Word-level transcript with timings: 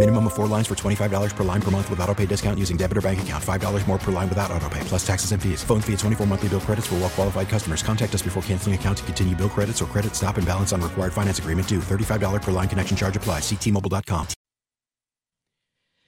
Minimum 0.00 0.28
of 0.28 0.32
four 0.32 0.46
lines 0.46 0.66
for 0.66 0.74
$25 0.74 1.36
per 1.36 1.44
line 1.44 1.60
per 1.60 1.70
month 1.70 1.90
with 1.90 2.00
auto 2.00 2.14
pay 2.14 2.24
discount 2.24 2.58
using 2.58 2.78
debit 2.78 2.96
or 2.96 3.02
bank 3.02 3.20
account. 3.20 3.44
$5 3.44 3.86
more 3.86 3.98
per 3.98 4.10
line 4.10 4.30
without 4.30 4.50
auto 4.50 4.66
pay, 4.70 4.80
plus 4.84 5.06
taxes 5.06 5.32
and 5.32 5.42
fees. 5.42 5.62
Phone 5.62 5.82
fee 5.82 5.92
at 5.92 5.98
24 5.98 6.26
monthly 6.26 6.48
bill 6.48 6.60
credits 6.60 6.86
for 6.86 6.94
well 6.94 7.10
qualified 7.10 7.50
customers. 7.50 7.82
Contact 7.82 8.14
us 8.14 8.22
before 8.22 8.42
canceling 8.44 8.74
account 8.74 8.96
to 8.96 9.04
continue 9.04 9.36
bill 9.36 9.50
credits 9.50 9.82
or 9.82 9.84
credit 9.84 10.16
stop 10.16 10.38
and 10.38 10.46
balance 10.46 10.72
on 10.72 10.80
required 10.80 11.12
finance 11.12 11.38
agreement 11.38 11.68
due. 11.68 11.80
$35 11.80 12.40
per 12.40 12.50
line 12.50 12.66
connection 12.66 12.96
charge 12.96 13.14
applies. 13.14 13.42
Ctmobile.com. 13.42 14.26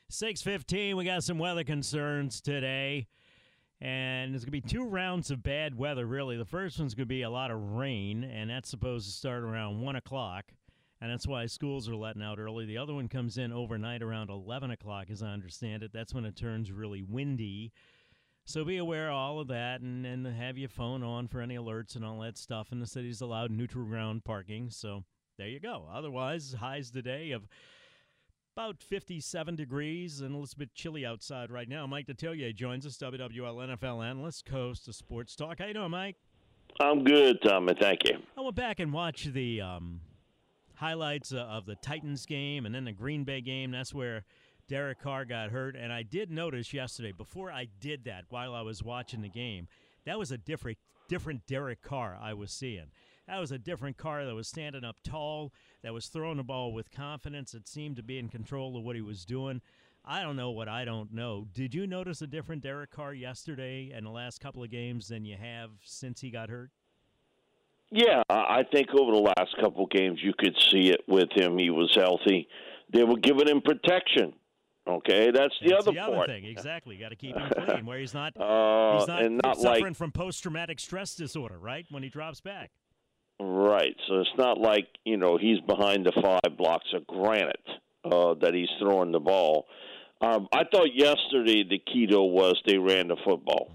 615, 0.08 0.96
we 0.96 1.04
got 1.04 1.22
some 1.22 1.38
weather 1.38 1.62
concerns 1.62 2.40
today. 2.40 3.08
And 3.78 4.32
there's 4.32 4.46
going 4.46 4.58
to 4.58 4.62
be 4.62 4.62
two 4.62 4.88
rounds 4.88 5.30
of 5.30 5.42
bad 5.42 5.76
weather, 5.76 6.06
really. 6.06 6.38
The 6.38 6.46
first 6.46 6.78
one's 6.78 6.94
going 6.94 7.08
to 7.08 7.14
be 7.14 7.22
a 7.22 7.30
lot 7.30 7.50
of 7.50 7.60
rain, 7.72 8.24
and 8.24 8.48
that's 8.48 8.70
supposed 8.70 9.04
to 9.04 9.12
start 9.12 9.42
around 9.42 9.82
1 9.82 9.96
o'clock. 9.96 10.46
And 11.02 11.10
that's 11.10 11.26
why 11.26 11.46
schools 11.46 11.88
are 11.88 11.96
letting 11.96 12.22
out 12.22 12.38
early. 12.38 12.64
The 12.64 12.78
other 12.78 12.94
one 12.94 13.08
comes 13.08 13.36
in 13.36 13.52
overnight 13.52 14.04
around 14.04 14.30
11 14.30 14.70
o'clock, 14.70 15.10
as 15.10 15.20
I 15.20 15.30
understand 15.30 15.82
it. 15.82 15.92
That's 15.92 16.14
when 16.14 16.24
it 16.24 16.36
turns 16.36 16.70
really 16.70 17.02
windy. 17.02 17.72
So 18.44 18.64
be 18.64 18.76
aware 18.76 19.08
of 19.08 19.14
all 19.16 19.40
of 19.40 19.48
that 19.48 19.80
and, 19.80 20.06
and 20.06 20.24
have 20.24 20.56
your 20.56 20.68
phone 20.68 21.02
on 21.02 21.26
for 21.26 21.40
any 21.40 21.56
alerts 21.56 21.96
and 21.96 22.04
all 22.04 22.20
that 22.20 22.38
stuff. 22.38 22.68
And 22.70 22.80
the 22.80 22.86
city's 22.86 23.20
allowed 23.20 23.50
neutral 23.50 23.84
ground 23.84 24.24
parking. 24.24 24.70
So 24.70 25.02
there 25.38 25.48
you 25.48 25.58
go. 25.58 25.88
Otherwise, 25.92 26.54
highs 26.60 26.92
today 26.92 27.32
of 27.32 27.48
about 28.56 28.80
57 28.80 29.56
degrees 29.56 30.20
and 30.20 30.36
a 30.36 30.38
little 30.38 30.54
bit 30.56 30.72
chilly 30.72 31.04
outside 31.04 31.50
right 31.50 31.68
now. 31.68 31.84
Mike 31.84 32.06
Detillier 32.06 32.54
joins 32.54 32.86
us, 32.86 32.96
WWL 32.98 33.76
NFL 33.76 34.08
analyst, 34.08 34.48
host 34.48 34.86
of 34.86 34.94
Sports 34.94 35.34
Talk. 35.34 35.58
How 35.58 35.66
you 35.66 35.74
doing, 35.74 35.90
Mike? 35.90 36.14
I'm 36.80 37.02
good, 37.02 37.42
Tommy. 37.42 37.74
Thank 37.74 38.04
you. 38.04 38.18
I 38.38 38.40
went 38.40 38.54
back 38.54 38.78
and 38.78 38.92
watched 38.92 39.32
the 39.32 39.60
um, 39.60 40.00
highlights 40.82 41.32
uh, 41.32 41.36
of 41.36 41.64
the 41.64 41.76
Titans 41.76 42.26
game 42.26 42.66
and 42.66 42.74
then 42.74 42.84
the 42.84 42.92
Green 42.92 43.22
Bay 43.22 43.40
game. 43.40 43.70
That's 43.70 43.94
where 43.94 44.24
Derek 44.68 45.00
Carr 45.00 45.24
got 45.24 45.50
hurt. 45.50 45.76
And 45.76 45.92
I 45.92 46.02
did 46.02 46.28
notice 46.28 46.74
yesterday, 46.74 47.12
before 47.12 47.52
I 47.52 47.68
did 47.80 48.04
that, 48.06 48.24
while 48.30 48.52
I 48.52 48.62
was 48.62 48.82
watching 48.82 49.22
the 49.22 49.28
game, 49.28 49.68
that 50.06 50.18
was 50.18 50.32
a 50.32 50.38
different, 50.38 50.78
different 51.08 51.46
Derek 51.46 51.82
Carr 51.82 52.18
I 52.20 52.34
was 52.34 52.50
seeing. 52.50 52.86
That 53.28 53.38
was 53.38 53.52
a 53.52 53.58
different 53.58 53.96
Carr 53.96 54.24
that 54.24 54.34
was 54.34 54.48
standing 54.48 54.82
up 54.82 54.96
tall, 55.04 55.52
that 55.84 55.94
was 55.94 56.08
throwing 56.08 56.38
the 56.38 56.42
ball 56.42 56.72
with 56.72 56.90
confidence, 56.90 57.52
that 57.52 57.68
seemed 57.68 57.94
to 57.94 58.02
be 58.02 58.18
in 58.18 58.28
control 58.28 58.76
of 58.76 58.82
what 58.82 58.96
he 58.96 59.02
was 59.02 59.24
doing. 59.24 59.60
I 60.04 60.20
don't 60.20 60.34
know 60.34 60.50
what 60.50 60.68
I 60.68 60.84
don't 60.84 61.12
know. 61.12 61.46
Did 61.54 61.74
you 61.74 61.86
notice 61.86 62.22
a 62.22 62.26
different 62.26 62.62
Derek 62.62 62.90
Carr 62.90 63.14
yesterday 63.14 63.92
and 63.94 64.04
the 64.04 64.10
last 64.10 64.40
couple 64.40 64.64
of 64.64 64.70
games 64.72 65.06
than 65.06 65.24
you 65.24 65.36
have 65.36 65.70
since 65.84 66.20
he 66.20 66.30
got 66.30 66.50
hurt? 66.50 66.72
Yeah, 67.94 68.22
I 68.30 68.62
think 68.72 68.88
over 68.94 69.12
the 69.12 69.18
last 69.36 69.54
couple 69.60 69.84
of 69.84 69.90
games 69.90 70.18
you 70.22 70.32
could 70.38 70.56
see 70.70 70.88
it 70.90 71.02
with 71.06 71.30
him. 71.32 71.58
He 71.58 71.68
was 71.70 71.92
healthy. 71.94 72.48
They 72.92 73.04
were 73.04 73.16
giving 73.18 73.46
him 73.48 73.60
protection. 73.60 74.32
Okay, 74.88 75.30
that's 75.30 75.54
the 75.62 75.70
That's 75.70 75.86
other 75.86 75.92
the 75.92 76.00
other 76.00 76.16
part. 76.16 76.26
thing. 76.28 76.44
Exactly. 76.44 76.96
Got 76.96 77.10
to 77.10 77.16
keep 77.16 77.36
him 77.36 77.48
clean 77.68 77.86
where 77.86 77.98
he's 77.98 78.14
not, 78.14 78.32
Uh, 78.36 78.98
he's 78.98 79.06
not, 79.06 79.30
not 79.44 79.56
suffering 79.58 79.84
like 79.84 79.96
from 79.96 80.10
post 80.10 80.42
traumatic 80.42 80.80
stress 80.80 81.14
disorder, 81.14 81.58
right? 81.58 81.86
When 81.90 82.02
he 82.02 82.08
drops 82.08 82.40
back. 82.40 82.70
right. 83.38 83.94
So 84.08 84.20
it's 84.20 84.30
not 84.38 84.58
like 84.58 84.88
you 85.04 85.16
know 85.16 85.36
he's 85.36 85.60
behind 85.60 86.06
the 86.06 86.12
five 86.20 86.56
blocks 86.56 86.86
of 86.94 87.06
granite 87.06 87.60
uh, 88.04 88.34
that 88.40 88.54
he's 88.54 88.68
throwing 88.80 89.12
the 89.12 89.20
ball. 89.20 89.66
Um, 90.20 90.48
I 90.52 90.64
thought 90.64 90.88
yesterday 90.94 91.62
the 91.68 91.78
key 91.78 92.06
to 92.06 92.20
was 92.22 92.60
they 92.66 92.78
ran 92.78 93.08
the 93.08 93.16
football, 93.24 93.70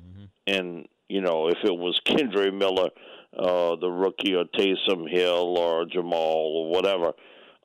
and 0.45 0.87
you 1.07 1.21
know 1.21 1.47
if 1.47 1.57
it 1.63 1.75
was 1.77 1.99
Kendre 2.05 2.53
Miller, 2.53 2.89
uh, 3.37 3.75
the 3.75 3.89
rookie, 3.89 4.35
or 4.35 4.45
Taysom 4.45 5.09
Hill, 5.09 5.57
or 5.57 5.85
Jamaal, 5.85 6.13
or 6.13 6.69
whatever, 6.69 7.13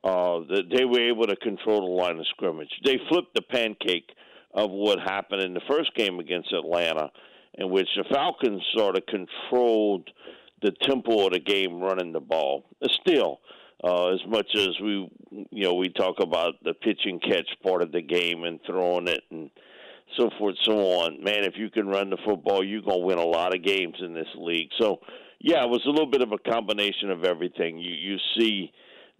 uh, 0.03 0.39
they 0.71 0.85
were 0.85 1.09
able 1.09 1.27
to 1.27 1.35
control 1.37 1.81
the 1.81 2.03
line 2.03 2.19
of 2.19 2.27
scrimmage. 2.27 2.71
They 2.83 2.99
flipped 3.09 3.35
the 3.35 3.41
pancake 3.41 4.09
of 4.53 4.69
what 4.69 4.99
happened 4.99 5.41
in 5.41 5.53
the 5.53 5.61
first 5.69 5.95
game 5.95 6.19
against 6.19 6.53
Atlanta, 6.53 7.09
in 7.55 7.69
which 7.69 7.87
the 7.95 8.03
Falcons 8.11 8.61
sort 8.75 8.97
of 8.97 9.05
controlled 9.05 10.09
the 10.61 10.71
tempo 10.81 11.25
of 11.27 11.33
the 11.33 11.39
game 11.39 11.79
running 11.79 12.13
the 12.13 12.19
ball. 12.19 12.65
Still, 13.01 13.39
uh, 13.83 14.13
as 14.13 14.21
much 14.27 14.47
as 14.55 14.69
we, 14.81 15.09
you 15.51 15.63
know, 15.63 15.73
we 15.73 15.89
talk 15.89 16.15
about 16.19 16.55
the 16.63 16.73
pitch 16.73 17.01
and 17.05 17.21
catch 17.21 17.47
part 17.61 17.81
of 17.81 17.91
the 17.91 18.01
game 18.01 18.43
and 18.43 18.59
throwing 18.65 19.07
it 19.07 19.21
and 19.29 19.49
so 20.17 20.29
forth, 20.37 20.55
so 20.63 20.77
on. 21.01 21.23
Man, 21.23 21.43
if 21.43 21.53
you 21.57 21.69
can 21.69 21.87
run 21.87 22.09
the 22.09 22.17
football, 22.25 22.63
you're 22.63 22.81
gonna 22.81 22.99
win 22.99 23.17
a 23.17 23.25
lot 23.25 23.55
of 23.55 23.63
games 23.63 23.95
in 23.99 24.13
this 24.13 24.27
league. 24.35 24.69
So, 24.79 24.99
yeah, 25.43 25.61
it 25.63 25.69
was 25.69 25.81
a 25.85 25.89
little 25.89 26.09
bit 26.09 26.21
of 26.21 26.31
a 26.31 26.37
combination 26.37 27.11
of 27.11 27.25
everything. 27.25 27.77
You 27.77 27.93
you 27.93 28.17
see 28.39 28.71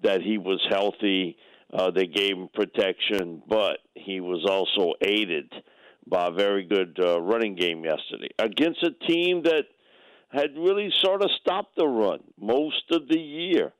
that 0.03 0.21
he 0.21 0.37
was 0.37 0.65
healthy. 0.69 1.37
Uh, 1.71 1.91
they 1.91 2.07
gave 2.07 2.37
him 2.37 2.49
protection, 2.53 3.43
but 3.47 3.79
he 3.93 4.21
was 4.21 4.45
also 4.49 4.93
aided 5.01 5.51
by 6.07 6.27
a 6.27 6.31
very 6.31 6.65
good 6.65 6.97
uh, 7.03 7.21
running 7.21 7.55
game 7.55 7.83
yesterday 7.83 8.29
against 8.39 8.81
a 8.83 8.91
team 9.05 9.43
that 9.43 9.63
had 10.29 10.57
really 10.57 10.89
sort 11.03 11.21
of 11.21 11.29
stopped 11.41 11.75
the 11.75 11.85
run 11.85 12.19
most 12.39 12.83
of 12.91 13.07
the 13.09 13.19
year. 13.19 13.73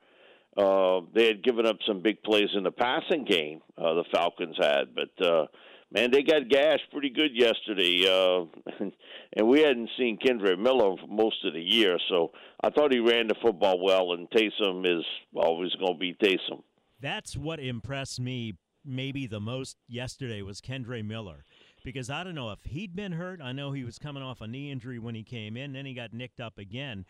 Uh, 0.58 1.02
they 1.16 1.28
had 1.28 1.44
given 1.44 1.66
up 1.66 1.78
some 1.88 2.02
big 2.02 2.22
plays 2.24 2.50
in 2.56 2.64
the 2.64 2.72
passing 2.72 3.26
game. 3.26 3.62
Uh, 3.78 3.94
the 3.94 4.04
Falcons 4.14 4.56
had, 4.60 4.94
but 4.94 5.26
uh, 5.26 5.46
man, 5.94 6.12
they 6.12 6.24
got 6.24 6.50
gashed 6.50 6.92
pretty 6.92 7.10
good 7.10 7.32
yesterday. 7.34 8.06
Uh, 8.08 8.46
and 9.38 9.48
we 9.48 9.62
hadn't 9.62 9.90
seen 9.98 10.18
Kendre 10.18 10.58
Miller 10.58 10.96
for 10.98 11.08
most 11.08 11.46
of 11.46 11.54
the 11.54 11.62
year, 11.62 11.98
so 12.10 12.32
I 12.64 12.70
thought 12.70 12.94
he 12.94 13.00
ran 13.00 13.28
the 13.28 13.36
football 13.42 13.80
well. 13.82 14.14
And 14.14 14.30
Taysom 14.32 14.86
is 14.86 15.06
always 15.36 15.72
going 15.76 15.94
to 15.94 16.00
be 16.00 16.16
Taysom. 16.16 16.64
That's 17.00 17.38
what 17.38 17.60
impressed 17.60 18.20
me 18.20 18.56
maybe 18.86 19.28
the 19.28 19.40
most 19.40 19.78
yesterday 19.88 20.42
was 20.42 20.62
Kendre 20.62 21.06
Miller. 21.06 21.46
Because 21.84 22.10
I 22.10 22.24
don't 22.24 22.36
know 22.36 22.52
if 22.52 22.64
he'd 22.64 22.96
been 22.96 23.12
hurt. 23.12 23.42
I 23.42 23.52
know 23.52 23.74
he 23.74 23.84
was 23.84 24.00
coming 24.00 24.24
off 24.24 24.40
a 24.40 24.48
knee 24.48 24.72
injury 24.72 25.00
when 25.00 25.16
he 25.16 25.24
came 25.24 25.58
in, 25.58 25.74
then 25.74 25.86
he 25.86 25.94
got 25.94 26.14
nicked 26.14 26.40
up 26.40 26.58
again. 26.58 27.06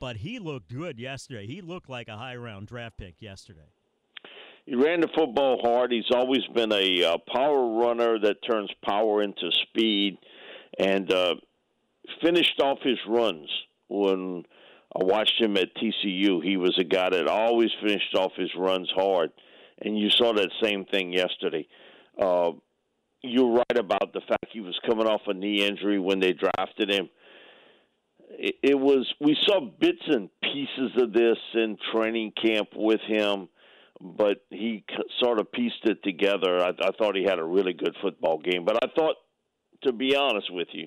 But 0.00 0.16
he 0.16 0.38
looked 0.38 0.74
good 0.74 0.98
yesterday. 0.98 1.46
He 1.46 1.60
looked 1.60 1.90
like 1.90 2.08
a 2.08 2.16
high 2.16 2.36
round 2.36 2.66
draft 2.66 2.96
pick 2.96 3.16
yesterday. 3.20 3.75
He 4.66 4.74
ran 4.74 5.00
the 5.00 5.08
football 5.16 5.60
hard. 5.62 5.92
He's 5.92 6.10
always 6.12 6.44
been 6.52 6.72
a 6.72 7.04
uh, 7.04 7.18
power 7.32 7.78
runner 7.78 8.18
that 8.18 8.42
turns 8.50 8.70
power 8.84 9.22
into 9.22 9.48
speed, 9.62 10.18
and 10.76 11.10
uh, 11.12 11.36
finished 12.22 12.60
off 12.60 12.78
his 12.82 12.98
runs. 13.08 13.48
When 13.88 14.42
I 14.92 15.04
watched 15.04 15.40
him 15.40 15.56
at 15.56 15.68
TCU, 15.76 16.42
he 16.42 16.56
was 16.56 16.76
a 16.80 16.84
guy 16.84 17.10
that 17.10 17.28
always 17.28 17.70
finished 17.80 18.12
off 18.16 18.32
his 18.36 18.50
runs 18.58 18.90
hard, 18.92 19.30
and 19.80 19.96
you 19.96 20.10
saw 20.10 20.32
that 20.32 20.50
same 20.60 20.84
thing 20.84 21.12
yesterday. 21.12 21.68
Uh, 22.20 22.50
you're 23.22 23.52
right 23.52 23.78
about 23.78 24.12
the 24.12 24.20
fact 24.28 24.46
he 24.52 24.60
was 24.60 24.78
coming 24.84 25.06
off 25.06 25.20
a 25.28 25.34
knee 25.34 25.64
injury 25.64 26.00
when 26.00 26.18
they 26.18 26.32
drafted 26.32 26.90
him. 26.90 27.08
It, 28.30 28.56
it 28.64 28.78
was 28.78 29.06
we 29.20 29.36
saw 29.42 29.60
bits 29.60 30.02
and 30.08 30.28
pieces 30.42 30.90
of 31.00 31.12
this 31.12 31.38
in 31.54 31.78
training 31.92 32.32
camp 32.42 32.70
with 32.74 33.00
him 33.06 33.48
but 34.00 34.38
he 34.50 34.84
sort 35.22 35.40
of 35.40 35.50
pieced 35.52 35.84
it 35.84 36.02
together. 36.02 36.60
I, 36.60 36.70
I 36.80 36.90
thought 36.98 37.16
he 37.16 37.24
had 37.24 37.38
a 37.38 37.44
really 37.44 37.72
good 37.72 37.94
football 38.02 38.38
game. 38.38 38.64
But 38.64 38.82
I 38.82 38.88
thought, 38.94 39.16
to 39.84 39.92
be 39.92 40.14
honest 40.16 40.52
with 40.52 40.68
you, 40.72 40.86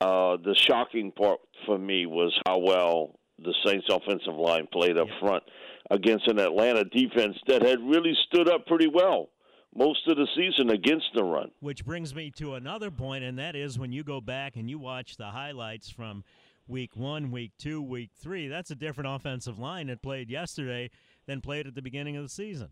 uh, 0.00 0.36
the 0.42 0.54
shocking 0.56 1.12
part 1.12 1.40
for 1.66 1.78
me 1.78 2.06
was 2.06 2.36
how 2.46 2.58
well 2.58 3.18
the 3.38 3.54
Saints' 3.66 3.86
offensive 3.90 4.34
line 4.34 4.66
played 4.72 4.98
up 4.98 5.08
front 5.20 5.42
against 5.90 6.26
an 6.28 6.38
Atlanta 6.38 6.84
defense 6.84 7.36
that 7.48 7.62
had 7.62 7.78
really 7.80 8.14
stood 8.26 8.48
up 8.48 8.66
pretty 8.66 8.88
well 8.92 9.28
most 9.74 10.06
of 10.06 10.16
the 10.16 10.26
season 10.36 10.70
against 10.70 11.06
the 11.14 11.24
run. 11.24 11.50
Which 11.60 11.84
brings 11.84 12.14
me 12.14 12.30
to 12.32 12.54
another 12.54 12.90
point, 12.90 13.24
and 13.24 13.38
that 13.38 13.56
is 13.56 13.78
when 13.78 13.92
you 13.92 14.04
go 14.04 14.20
back 14.20 14.56
and 14.56 14.68
you 14.68 14.78
watch 14.78 15.16
the 15.16 15.26
highlights 15.26 15.88
from 15.88 16.24
week 16.68 16.96
one, 16.96 17.30
week 17.30 17.52
two, 17.58 17.80
week 17.82 18.10
three, 18.14 18.48
that's 18.48 18.70
a 18.70 18.74
different 18.74 19.10
offensive 19.10 19.58
line 19.58 19.86
that 19.88 20.02
played 20.02 20.30
yesterday 20.30 20.90
than 21.26 21.40
played 21.40 21.66
at 21.66 21.74
the 21.74 21.82
beginning 21.82 22.16
of 22.16 22.22
the 22.22 22.28
season. 22.28 22.70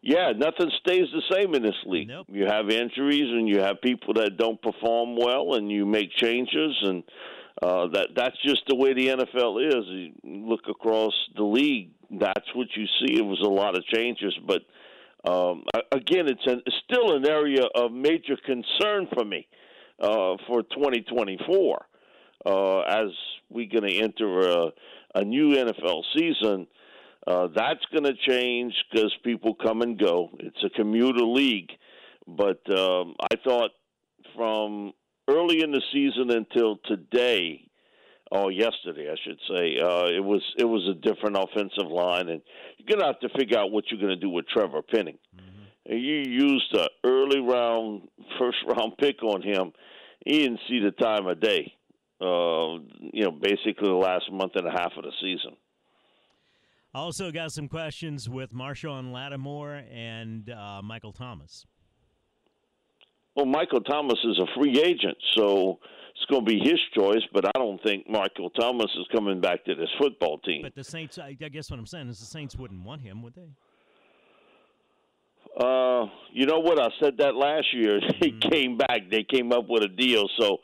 Yeah, 0.00 0.32
nothing 0.36 0.70
stays 0.80 1.06
the 1.12 1.22
same 1.32 1.54
in 1.54 1.62
this 1.62 1.74
league. 1.84 2.08
Nope. 2.08 2.26
You 2.30 2.46
have 2.46 2.70
injuries, 2.70 3.30
and 3.30 3.48
you 3.48 3.60
have 3.60 3.80
people 3.82 4.14
that 4.14 4.36
don't 4.36 4.60
perform 4.62 5.16
well, 5.16 5.54
and 5.54 5.70
you 5.70 5.84
make 5.84 6.10
changes, 6.12 6.76
and 6.82 7.02
uh, 7.60 7.88
that 7.88 8.08
that's 8.14 8.36
just 8.44 8.62
the 8.68 8.76
way 8.76 8.94
the 8.94 9.08
NFL 9.08 9.66
is. 9.66 9.84
You 9.88 10.12
look 10.24 10.68
across 10.68 11.12
the 11.34 11.42
league, 11.42 11.90
that's 12.12 12.54
what 12.54 12.68
you 12.76 12.86
see. 13.00 13.16
It 13.16 13.24
was 13.24 13.40
a 13.40 13.48
lot 13.48 13.76
of 13.76 13.84
changes, 13.86 14.38
but 14.46 14.62
um, 15.28 15.64
again, 15.92 16.28
it's, 16.28 16.46
an, 16.46 16.62
it's 16.64 16.76
still 16.84 17.16
an 17.16 17.26
area 17.26 17.64
of 17.74 17.92
major 17.92 18.36
concern 18.44 19.08
for 19.12 19.24
me 19.24 19.46
uh, 20.00 20.36
for 20.46 20.62
2024 20.62 21.86
uh, 22.46 22.80
as 22.80 23.08
we're 23.50 23.68
going 23.68 23.90
to 23.90 23.98
enter 23.98 24.48
a, 24.48 24.70
a 25.16 25.24
new 25.24 25.54
NFL 25.54 26.02
season. 26.16 26.66
Uh, 27.28 27.48
that's 27.54 27.84
going 27.92 28.04
to 28.04 28.14
change 28.26 28.72
because 28.90 29.14
people 29.22 29.54
come 29.54 29.82
and 29.82 29.98
go. 29.98 30.30
It's 30.38 30.64
a 30.64 30.70
commuter 30.70 31.24
league, 31.24 31.70
but 32.26 32.60
um, 32.74 33.16
I 33.20 33.36
thought 33.44 33.70
from 34.34 34.92
early 35.28 35.62
in 35.62 35.70
the 35.70 35.82
season 35.92 36.30
until 36.30 36.78
today, 36.86 37.68
oh 38.32 38.48
yesterday 38.48 39.10
I 39.10 39.16
should 39.22 39.38
say, 39.46 39.76
uh, 39.78 40.06
it 40.06 40.24
was 40.24 40.40
it 40.56 40.64
was 40.64 40.88
a 40.88 40.94
different 40.94 41.36
offensive 41.36 41.90
line, 41.90 42.30
and 42.30 42.40
you're 42.78 42.96
gonna 42.96 43.06
have 43.06 43.20
to 43.20 43.38
figure 43.38 43.58
out 43.58 43.72
what 43.72 43.84
you're 43.90 44.00
gonna 44.00 44.16
do 44.16 44.30
with 44.30 44.46
Trevor 44.48 44.80
Penning. 44.80 45.18
Mm-hmm. 45.36 45.92
You 45.98 46.22
used 46.26 46.74
an 46.74 46.88
early 47.04 47.40
round, 47.40 48.08
first 48.38 48.58
round 48.66 48.96
pick 48.98 49.22
on 49.22 49.42
him. 49.42 49.72
He 50.24 50.40
didn't 50.40 50.60
see 50.66 50.80
the 50.80 50.92
time 50.92 51.26
of 51.26 51.40
day. 51.42 51.74
Uh, 52.20 52.80
you 53.12 53.24
know, 53.24 53.30
basically 53.30 53.88
the 53.88 53.92
last 53.92 54.32
month 54.32 54.52
and 54.54 54.66
a 54.66 54.70
half 54.70 54.92
of 54.96 55.04
the 55.04 55.12
season. 55.20 55.56
Also, 56.94 57.30
got 57.30 57.52
some 57.52 57.68
questions 57.68 58.28
with 58.28 58.52
Marshon 58.52 59.12
Lattimore 59.12 59.82
and 59.92 60.50
uh, 60.50 60.80
Michael 60.82 61.12
Thomas. 61.12 61.66
Well, 63.36 63.46
Michael 63.46 63.82
Thomas 63.82 64.18
is 64.24 64.38
a 64.38 64.46
free 64.58 64.80
agent, 64.80 65.16
so 65.36 65.78
it's 66.10 66.24
going 66.30 66.44
to 66.44 66.50
be 66.50 66.58
his 66.58 66.80
choice. 66.96 67.22
But 67.32 67.46
I 67.46 67.52
don't 67.54 67.80
think 67.84 68.08
Michael 68.08 68.50
Thomas 68.50 68.90
is 68.98 69.06
coming 69.14 69.40
back 69.40 69.64
to 69.66 69.74
this 69.74 69.90
football 70.00 70.38
team. 70.38 70.62
But 70.62 70.74
the 70.74 70.82
Saints, 70.82 71.18
I 71.18 71.34
guess 71.34 71.70
what 71.70 71.78
I'm 71.78 71.86
saying 71.86 72.08
is 72.08 72.18
the 72.18 72.26
Saints 72.26 72.56
wouldn't 72.56 72.84
want 72.84 73.02
him, 73.02 73.22
would 73.22 73.34
they? 73.34 73.50
Uh, 75.60 76.06
you 76.32 76.46
know 76.46 76.58
what? 76.60 76.80
I 76.80 76.88
said 77.00 77.18
that 77.18 77.34
last 77.34 77.66
year. 77.74 78.00
They 78.20 78.30
mm-hmm. 78.30 78.48
came 78.50 78.76
back. 78.76 79.10
They 79.10 79.24
came 79.24 79.52
up 79.52 79.66
with 79.68 79.82
a 79.84 79.88
deal. 79.88 80.24
So 80.40 80.58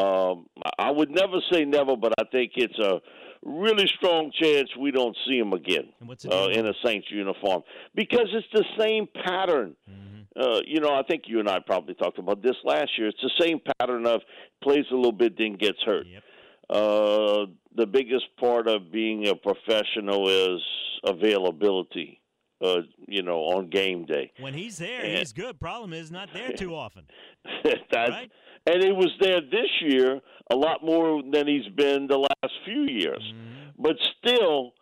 um, 0.00 0.46
I 0.78 0.90
would 0.90 1.10
never 1.10 1.40
say 1.52 1.64
never, 1.64 1.96
but 1.96 2.12
I 2.18 2.24
think 2.32 2.52
it's 2.56 2.78
a 2.78 3.00
really 3.44 3.86
strong 3.96 4.32
chance 4.40 4.68
we 4.78 4.90
don't 4.90 5.16
see 5.26 5.38
him 5.38 5.52
again 5.52 5.92
uh, 6.30 6.48
in 6.48 6.66
a 6.66 6.72
Saints 6.84 7.08
uniform 7.10 7.62
because 7.94 8.28
it's 8.32 8.46
the 8.52 8.64
same 8.78 9.06
pattern. 9.24 9.76
Mm-hmm. 9.90 10.40
Uh, 10.40 10.60
you 10.66 10.80
know, 10.80 10.92
I 10.94 11.02
think 11.02 11.24
you 11.26 11.38
and 11.38 11.48
I 11.48 11.58
probably 11.60 11.94
talked 11.94 12.18
about 12.18 12.42
this 12.42 12.56
last 12.64 12.90
year. 12.98 13.08
It's 13.08 13.20
the 13.22 13.30
same 13.40 13.60
pattern 13.78 14.06
of 14.06 14.20
plays 14.62 14.84
a 14.90 14.96
little 14.96 15.12
bit, 15.12 15.38
then 15.38 15.54
gets 15.54 15.78
hurt. 15.84 16.06
Yep. 16.06 16.22
Uh, 16.70 17.46
the 17.76 17.86
biggest 17.86 18.24
part 18.40 18.66
of 18.66 18.90
being 18.90 19.28
a 19.28 19.34
professional 19.34 20.28
is 20.28 20.60
availability. 21.04 22.20
Uh, 22.62 22.82
you 23.08 23.22
know, 23.22 23.40
on 23.40 23.68
game 23.68 24.06
day. 24.06 24.30
When 24.38 24.54
he's 24.54 24.78
there, 24.78 25.02
and, 25.02 25.18
he's 25.18 25.34
good. 25.34 25.60
Problem 25.60 25.92
is, 25.92 26.10
not 26.10 26.32
there 26.32 26.52
too 26.52 26.74
often. 26.74 27.04
that's 27.64 28.10
right? 28.10 28.30
And 28.66 28.82
he 28.82 28.92
was 28.92 29.10
there 29.20 29.40
this 29.40 29.70
year 29.80 30.20
a 30.50 30.56
lot 30.56 30.84
more 30.84 31.22
than 31.22 31.46
he's 31.46 31.68
been 31.74 32.06
the 32.06 32.18
last 32.18 32.54
few 32.64 32.82
years. 32.82 33.22
Mm-hmm. 33.22 33.82
But 33.82 33.96
still, 34.18 34.72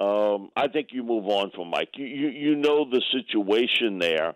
um, 0.00 0.50
I 0.56 0.68
think 0.68 0.88
you 0.92 1.02
move 1.02 1.26
on 1.26 1.50
from 1.54 1.70
Mike. 1.70 1.90
You 1.94 2.06
you, 2.06 2.28
you 2.28 2.56
know 2.56 2.88
the 2.90 3.02
situation 3.12 3.98
there. 3.98 4.34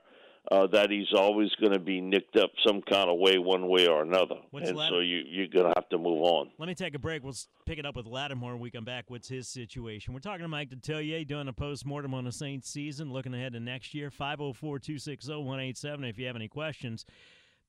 Uh, 0.51 0.67
that 0.67 0.91
he's 0.91 1.13
always 1.17 1.49
going 1.61 1.73
to 1.73 1.79
be 1.79 2.01
nicked 2.01 2.37
up 2.37 2.51
some 2.67 2.83
kind 2.83 3.09
of 3.09 3.17
way, 3.17 3.39
one 3.39 3.69
way 3.69 3.87
or 3.87 4.03
another, 4.03 4.35
What's 4.51 4.69
and 4.69 4.77
Lat- 4.77 4.91
so 4.91 4.99
you 4.99 5.23
you're 5.25 5.47
going 5.47 5.67
to 5.67 5.73
have 5.77 5.89
to 5.91 5.99
move 5.99 6.21
on. 6.21 6.51
Let 6.59 6.67
me 6.67 6.75
take 6.75 6.97
a 6.97 6.99
break. 6.99 7.23
We'll 7.23 7.37
pick 7.65 7.79
it 7.79 7.87
up 7.87 7.95
with 7.95 8.07
Lattimore 8.07 8.51
when 8.55 8.61
we 8.61 8.69
come 8.69 8.85
back. 8.85 9.05
What's 9.07 9.29
his 9.29 9.47
situation? 9.49 10.13
We're 10.13 10.21
talking 10.21 10.43
to 10.43 10.49
Mike 10.49 10.69
Detillier 10.69 11.25
doing 11.25 11.47
a 11.47 11.53
post 11.53 11.87
mortem 11.87 12.13
on 12.13 12.25
the 12.25 12.33
Saints 12.33 12.69
season, 12.69 13.13
looking 13.13 13.33
ahead 13.33 13.53
to 13.53 13.61
next 13.61 13.95
year. 13.95 14.11
504 14.11 14.81
260 14.81 15.31
187 15.33 16.05
if 16.05 16.19
you 16.19 16.27
have 16.27 16.37
any 16.37 16.49
questions 16.49 17.07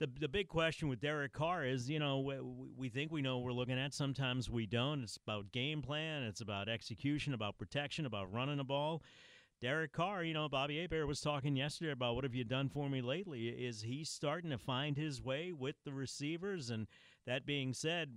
the 0.04 0.20
the 0.20 0.28
big 0.28 0.50
question 0.50 0.90
with 0.90 1.00
Derek 1.00 1.32
Carr 1.32 1.64
is, 1.66 1.90
you 1.90 2.00
know, 2.00 2.20
we, 2.20 2.36
we 2.78 2.90
think 2.90 3.12
we 3.12 3.22
know 3.22 3.40
we're 3.40 3.54
looking 3.54 3.80
at. 3.80 3.94
Sometimes 3.94 4.50
we 4.50 4.66
don't. 4.66 5.02
It's 5.02 5.18
about 5.18 5.52
game 5.52 5.82
plan. 5.82 6.24
It's 6.24 6.42
about 6.42 6.68
execution, 6.68 7.34
about 7.34 7.58
protection, 7.58 8.06
about 8.06 8.34
running 8.34 8.58
the 8.58 8.66
ball. 8.66 9.02
Derek 9.62 9.94
Carr, 9.94 10.26
you 10.26 10.34
know, 10.34 10.50
Bobby 10.50 10.82
Hebert 10.82 11.08
was 11.08 11.22
talking 11.22 11.56
yesterday 11.56 11.92
about 11.92 12.16
what 12.16 12.26
have 12.26 12.36
you 12.36 12.44
done 12.44 12.68
for 12.68 12.90
me 12.90 13.02
lately? 13.02 13.48
Is 13.48 13.84
he 13.84 14.04
starting 14.04 14.50
to 14.50 14.58
find 14.58 14.98
his 14.98 15.22
way 15.22 15.54
with 15.54 15.76
the 15.86 15.94
receivers? 15.94 16.70
And 16.70 16.88
that 17.26 17.46
being 17.46 17.74
said, 17.74 18.10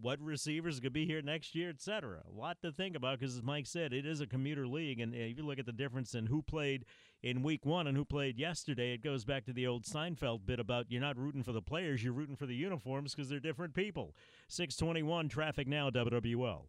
what 0.00 0.18
receivers 0.18 0.80
could 0.80 0.94
be 0.94 1.04
here 1.04 1.20
next 1.20 1.54
year, 1.54 1.68
et 1.68 1.82
cetera. 1.82 2.22
A 2.26 2.34
lot 2.34 2.56
to 2.62 2.72
think 2.72 2.96
about 2.96 3.20
because, 3.20 3.36
as 3.36 3.42
Mike 3.42 3.66
said, 3.66 3.92
it 3.92 4.06
is 4.06 4.22
a 4.22 4.26
commuter 4.26 4.66
league. 4.66 4.98
And 4.98 5.14
if 5.14 5.36
you 5.36 5.44
look 5.44 5.58
at 5.58 5.66
the 5.66 5.72
difference 5.72 6.14
in 6.14 6.24
who 6.24 6.40
played 6.40 6.86
in 7.22 7.42
week 7.42 7.64
one 7.64 7.86
and 7.86 7.96
who 7.96 8.04
played 8.04 8.38
yesterday, 8.38 8.92
it 8.92 9.02
goes 9.02 9.24
back 9.24 9.44
to 9.44 9.52
the 9.52 9.66
old 9.66 9.84
Seinfeld 9.84 10.44
bit 10.44 10.58
about 10.58 10.86
you're 10.88 11.00
not 11.00 11.16
rooting 11.16 11.42
for 11.42 11.52
the 11.52 11.62
players, 11.62 12.02
you're 12.02 12.12
rooting 12.12 12.36
for 12.36 12.46
the 12.46 12.54
uniforms 12.54 13.14
because 13.14 13.28
they're 13.28 13.40
different 13.40 13.74
people. 13.74 14.14
621 14.48 15.28
traffic 15.28 15.68
now, 15.68 15.90
WWL. 15.90 16.62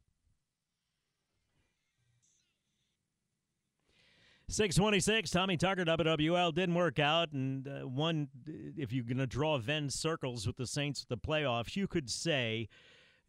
626, 4.49 5.31
Tommy 5.31 5.57
Tucker, 5.57 5.83
WWL, 5.83 6.53
didn't 6.53 6.75
work 6.75 6.99
out. 6.99 7.31
And 7.31 7.67
uh, 7.67 7.87
one, 7.87 8.27
if 8.45 8.93
you're 8.93 9.05
going 9.05 9.17
to 9.17 9.25
draw 9.25 9.57
Venn 9.57 9.89
circles 9.89 10.45
with 10.45 10.57
the 10.57 10.67
Saints, 10.67 11.05
the 11.09 11.17
playoffs, 11.17 11.75
you 11.75 11.87
could 11.87 12.07
say 12.07 12.67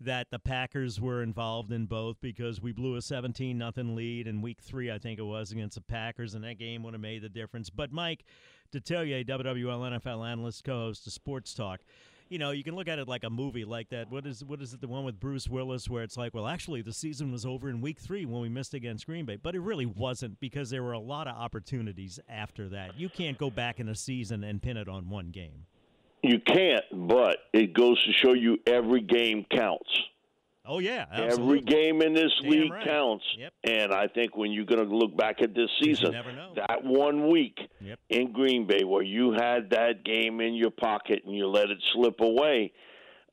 that 0.00 0.30
the 0.30 0.38
Packers 0.38 1.00
were 1.00 1.22
involved 1.22 1.72
in 1.72 1.86
both 1.86 2.20
because 2.20 2.60
we 2.60 2.72
blew 2.72 2.96
a 2.96 3.02
17 3.02 3.56
nothing 3.56 3.94
lead 3.94 4.26
in 4.26 4.42
week 4.42 4.60
three, 4.60 4.90
I 4.90 4.98
think 4.98 5.18
it 5.18 5.24
was, 5.24 5.52
against 5.52 5.76
the 5.76 5.80
Packers, 5.80 6.34
and 6.34 6.44
that 6.44 6.58
game 6.58 6.82
would 6.82 6.94
have 6.94 7.00
made 7.00 7.22
the 7.22 7.28
difference. 7.28 7.70
But 7.70 7.92
Mike 7.92 8.24
Detillier, 8.72 9.24
WWL 9.26 9.98
NFL 9.98 10.26
analyst, 10.26 10.64
co-host 10.64 11.06
of 11.06 11.12
Sports 11.12 11.54
Talk, 11.54 11.80
you 12.28 12.38
know, 12.38 12.50
you 12.50 12.64
can 12.64 12.74
look 12.74 12.88
at 12.88 12.98
it 12.98 13.06
like 13.06 13.22
a 13.22 13.30
movie 13.30 13.64
like 13.64 13.90
that. 13.90 14.10
What 14.10 14.26
is 14.26 14.44
what 14.44 14.60
is 14.60 14.72
it? 14.72 14.80
The 14.80 14.88
one 14.88 15.04
with 15.04 15.20
Bruce 15.20 15.48
Willis, 15.48 15.88
where 15.88 16.02
it's 16.02 16.16
like, 16.16 16.34
well, 16.34 16.46
actually, 16.46 16.82
the 16.82 16.92
season 16.92 17.30
was 17.30 17.44
over 17.44 17.68
in 17.68 17.80
week 17.80 18.00
three 18.00 18.24
when 18.24 18.40
we 18.40 18.48
missed 18.48 18.74
against 18.74 19.06
Green 19.06 19.24
Bay, 19.24 19.36
but 19.36 19.54
it 19.54 19.60
really 19.60 19.86
wasn't 19.86 20.40
because 20.40 20.70
there 20.70 20.82
were 20.82 20.92
a 20.92 20.98
lot 20.98 21.28
of 21.28 21.36
opportunities 21.36 22.18
after 22.28 22.68
that. 22.70 22.98
You 22.98 23.08
can't 23.08 23.38
go 23.38 23.50
back 23.50 23.78
in 23.78 23.88
a 23.88 23.94
season 23.94 24.42
and 24.42 24.62
pin 24.62 24.76
it 24.76 24.88
on 24.88 25.08
one 25.10 25.30
game. 25.30 25.66
You 26.24 26.40
can't, 26.40 26.84
but 27.08 27.36
it 27.52 27.74
goes 27.74 28.02
to 28.02 28.12
show 28.24 28.32
you 28.32 28.56
every 28.66 29.02
game 29.02 29.44
counts. 29.50 29.90
Oh 30.66 30.78
yeah, 30.78 31.04
absolutely. 31.12 31.58
every 31.58 31.60
game 31.60 32.00
in 32.00 32.14
this 32.14 32.32
Damn 32.40 32.50
league 32.50 32.72
right. 32.72 32.86
counts. 32.86 33.24
Yep. 33.38 33.52
And 33.64 33.92
I 33.92 34.08
think 34.08 34.34
when 34.34 34.50
you're 34.50 34.64
going 34.64 34.88
to 34.88 34.96
look 34.96 35.14
back 35.14 35.42
at 35.42 35.54
this 35.54 35.68
season, 35.82 36.14
that 36.56 36.82
one 36.82 37.30
week 37.30 37.58
yep. 37.78 37.98
in 38.08 38.32
Green 38.32 38.66
Bay 38.66 38.84
where 38.84 39.02
you 39.02 39.32
had 39.32 39.68
that 39.70 40.02
game 40.02 40.40
in 40.40 40.54
your 40.54 40.70
pocket 40.70 41.20
and 41.26 41.36
you 41.36 41.46
let 41.46 41.68
it 41.68 41.76
slip 41.92 42.18
away, 42.20 42.72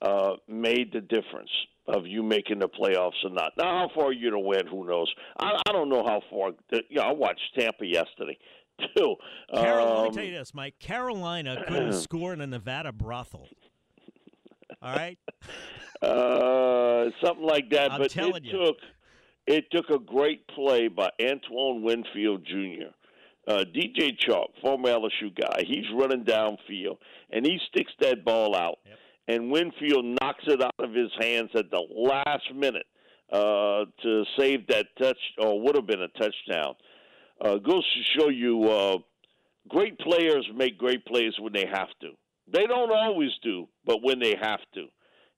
uh, 0.01 0.33
made 0.49 0.91
the 0.91 0.99
difference 0.99 1.49
of 1.87 2.05
you 2.05 2.21
making 2.21 2.59
the 2.59 2.67
playoffs 2.67 3.23
or 3.23 3.29
not. 3.29 3.53
Now, 3.57 3.87
how 3.87 3.91
far 3.95 4.11
you're 4.11 4.31
going 4.31 4.43
to 4.43 4.47
win, 4.47 4.67
who 4.67 4.85
knows? 4.85 5.11
I, 5.39 5.57
I 5.65 5.71
don't 5.71 5.87
know 5.87 6.03
how 6.05 6.21
far. 6.29 6.51
You 6.89 6.97
know, 6.97 7.03
I 7.03 7.13
watched 7.13 7.41
Tampa 7.57 7.85
yesterday 7.85 8.37
too. 8.95 9.15
Carol, 9.53 9.87
um, 9.87 9.97
let 10.03 10.09
me 10.11 10.15
tell 10.15 10.25
you 10.25 10.37
this, 10.37 10.53
Mike. 10.53 10.79
Carolina 10.79 11.63
couldn't 11.67 11.93
score 12.01 12.33
in 12.33 12.41
a 12.41 12.47
Nevada 12.47 12.91
brothel. 12.91 13.47
All 14.81 14.95
right. 14.95 15.17
Uh, 16.01 17.09
something 17.23 17.45
like 17.45 17.69
that. 17.71 17.91
I'm 17.91 17.99
but 18.01 18.09
telling 18.11 18.37
it 18.37 18.45
you. 18.45 18.51
took 18.51 18.77
it 19.47 19.65
took 19.71 19.89
a 19.89 19.99
great 19.99 20.47
play 20.47 20.87
by 20.87 21.09
Antoine 21.21 21.83
Winfield 21.83 22.45
Jr. 22.45 22.89
Uh, 23.47 23.63
DJ 23.75 24.11
Chark, 24.17 24.47
former 24.61 24.89
LSU 24.89 25.35
guy, 25.35 25.63
he's 25.65 25.85
running 25.95 26.23
downfield 26.23 26.97
and 27.31 27.43
he 27.45 27.57
sticks 27.69 27.91
that 27.99 28.23
ball 28.23 28.55
out, 28.55 28.77
Yep. 28.85 28.97
and 29.29 29.51
Winfield 29.51 30.05
knocks 30.21 30.43
it 30.47 30.61
out 30.61 30.75
of 30.79 30.93
his 30.93 31.09
hands 31.19 31.49
at 31.55 31.71
the 31.71 31.81
last 31.91 32.53
minute 32.53 32.85
uh, 33.33 33.85
to 34.03 34.23
save 34.37 34.67
that 34.67 34.85
touch, 34.99 35.17
or 35.39 35.59
would 35.61 35.75
have 35.75 35.87
been 35.87 36.01
a 36.03 36.07
touchdown. 36.09 36.75
Uh, 37.43 37.55
goes 37.57 37.83
to 37.83 38.19
show 38.19 38.29
you, 38.29 38.69
uh, 38.69 38.97
great 39.67 39.97
players 39.99 40.47
make 40.55 40.77
great 40.77 41.03
plays 41.05 41.33
when 41.39 41.53
they 41.53 41.65
have 41.71 41.89
to. 42.01 42.11
They 42.51 42.67
don't 42.67 42.91
always 42.91 43.31
do, 43.43 43.67
but 43.85 44.03
when 44.03 44.19
they 44.19 44.35
have 44.41 44.59
to. 44.75 44.87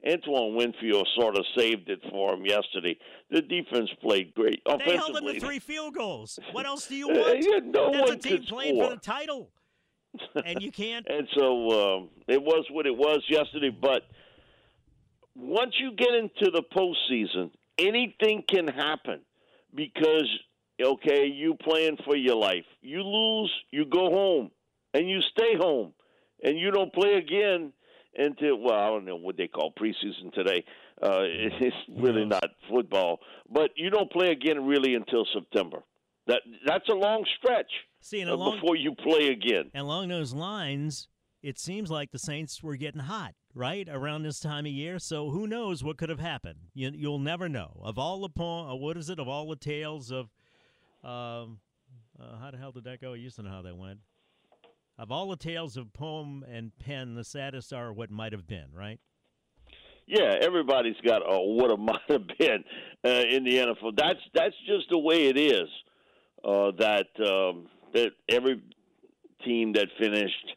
Antoine 0.05 0.55
Winfield 0.55 1.07
sort 1.17 1.37
of 1.37 1.45
saved 1.57 1.89
it 1.89 2.01
for 2.09 2.33
him 2.33 2.45
yesterday. 2.45 2.97
The 3.31 3.41
defense 3.41 3.89
played 4.01 4.33
great. 4.33 4.61
They 4.85 4.97
held 4.97 5.15
them 5.15 5.25
to 5.25 5.39
three 5.39 5.59
field 5.59 5.95
goals. 5.95 6.39
What 6.51 6.65
else 6.65 6.87
do 6.87 6.95
you 6.95 7.07
want? 7.07 7.41
yeah, 7.41 7.59
no 7.63 7.91
That's 7.91 8.09
one 8.09 8.17
a 8.17 8.19
team 8.19 8.43
playing 8.43 8.75
score. 8.75 8.89
for 8.89 8.95
the 8.95 9.01
title, 9.01 9.49
and 10.45 10.61
you 10.61 10.71
can't. 10.71 11.07
and 11.09 11.27
so 11.37 11.69
um, 11.69 12.09
it 12.27 12.41
was 12.41 12.65
what 12.69 12.85
it 12.85 12.95
was 12.95 13.23
yesterday. 13.29 13.69
But 13.69 14.03
once 15.35 15.73
you 15.79 15.93
get 15.95 16.13
into 16.13 16.51
the 16.51 16.63
postseason, 16.75 17.51
anything 17.77 18.43
can 18.49 18.67
happen 18.67 19.21
because 19.73 20.27
okay, 20.83 21.25
you 21.25 21.55
playing 21.55 21.97
for 22.05 22.15
your 22.15 22.35
life. 22.35 22.65
You 22.81 23.03
lose, 23.03 23.51
you 23.71 23.85
go 23.85 24.09
home, 24.09 24.51
and 24.93 25.09
you 25.09 25.21
stay 25.21 25.55
home, 25.57 25.93
and 26.43 26.57
you 26.57 26.71
don't 26.71 26.93
play 26.93 27.15
again 27.15 27.73
until 28.15 28.57
well, 28.57 28.79
I 28.79 28.87
don't 28.87 29.05
know 29.05 29.15
what 29.15 29.37
they 29.37 29.47
call 29.47 29.73
preseason 29.73 30.33
today. 30.33 30.63
Uh, 31.01 31.21
it's 31.21 31.75
really 31.97 32.25
not 32.25 32.45
football, 32.69 33.19
but 33.49 33.71
you 33.75 33.89
don't 33.89 34.11
play 34.11 34.31
again 34.31 34.65
really 34.65 34.95
until 34.95 35.25
September. 35.33 35.79
That 36.27 36.41
that's 36.65 36.87
a 36.89 36.93
long 36.93 37.25
stretch. 37.37 37.71
See, 37.99 38.21
and 38.21 38.29
uh, 38.29 38.35
along, 38.35 38.57
before 38.57 38.75
you 38.75 38.95
play 38.95 39.27
again. 39.27 39.71
And 39.73 39.83
along 39.83 40.09
those 40.09 40.33
lines, 40.33 41.07
it 41.41 41.59
seems 41.59 41.91
like 41.91 42.11
the 42.11 42.19
Saints 42.19 42.63
were 42.63 42.77
getting 42.77 43.01
hot 43.01 43.33
right 43.53 43.87
around 43.89 44.23
this 44.23 44.39
time 44.39 44.65
of 44.65 44.71
year. 44.71 44.99
So 44.99 45.29
who 45.29 45.47
knows 45.47 45.83
what 45.83 45.97
could 45.97 46.09
have 46.09 46.19
happened? 46.19 46.59
You, 46.73 46.91
you'll 46.93 47.19
never 47.19 47.49
know. 47.49 47.81
Of 47.83 47.99
all 47.99 48.21
the 48.21 48.75
what 48.75 48.97
is 48.97 49.09
it? 49.09 49.19
Of 49.19 49.27
all 49.27 49.49
the 49.49 49.55
tales 49.55 50.11
of, 50.11 50.29
um, 51.03 51.59
uh, 52.19 52.37
how 52.39 52.51
the 52.51 52.57
hell 52.57 52.71
did 52.71 52.83
that 52.85 53.01
go? 53.01 53.13
You 53.13 53.23
used 53.23 53.35
to 53.37 53.43
know 53.43 53.49
how 53.49 53.61
that 53.61 53.75
went. 53.75 53.99
Of 54.97 55.11
all 55.11 55.29
the 55.29 55.35
tales 55.35 55.75
of 55.75 55.91
poem 55.93 56.45
and 56.49 56.71
pen, 56.77 57.15
the 57.15 57.23
saddest 57.23 57.73
are 57.73 57.91
what 57.91 58.11
might 58.11 58.31
have 58.31 58.47
been. 58.47 58.67
Right? 58.75 58.99
Yeah, 60.05 60.35
everybody's 60.41 60.99
got 61.05 61.21
a 61.21 61.39
what 61.41 61.71
it 61.71 61.79
might 61.79 62.01
have 62.09 62.27
been 62.39 62.63
uh, 63.05 63.23
in 63.29 63.43
the 63.43 63.57
NFL. 63.57 63.97
That's 63.97 64.19
that's 64.33 64.55
just 64.67 64.89
the 64.89 64.99
way 64.99 65.27
it 65.27 65.37
is. 65.37 65.69
Uh, 66.43 66.71
that 66.77 67.07
um, 67.25 67.67
that 67.93 68.11
every 68.29 68.61
team 69.45 69.73
that 69.73 69.87
finished 69.99 70.55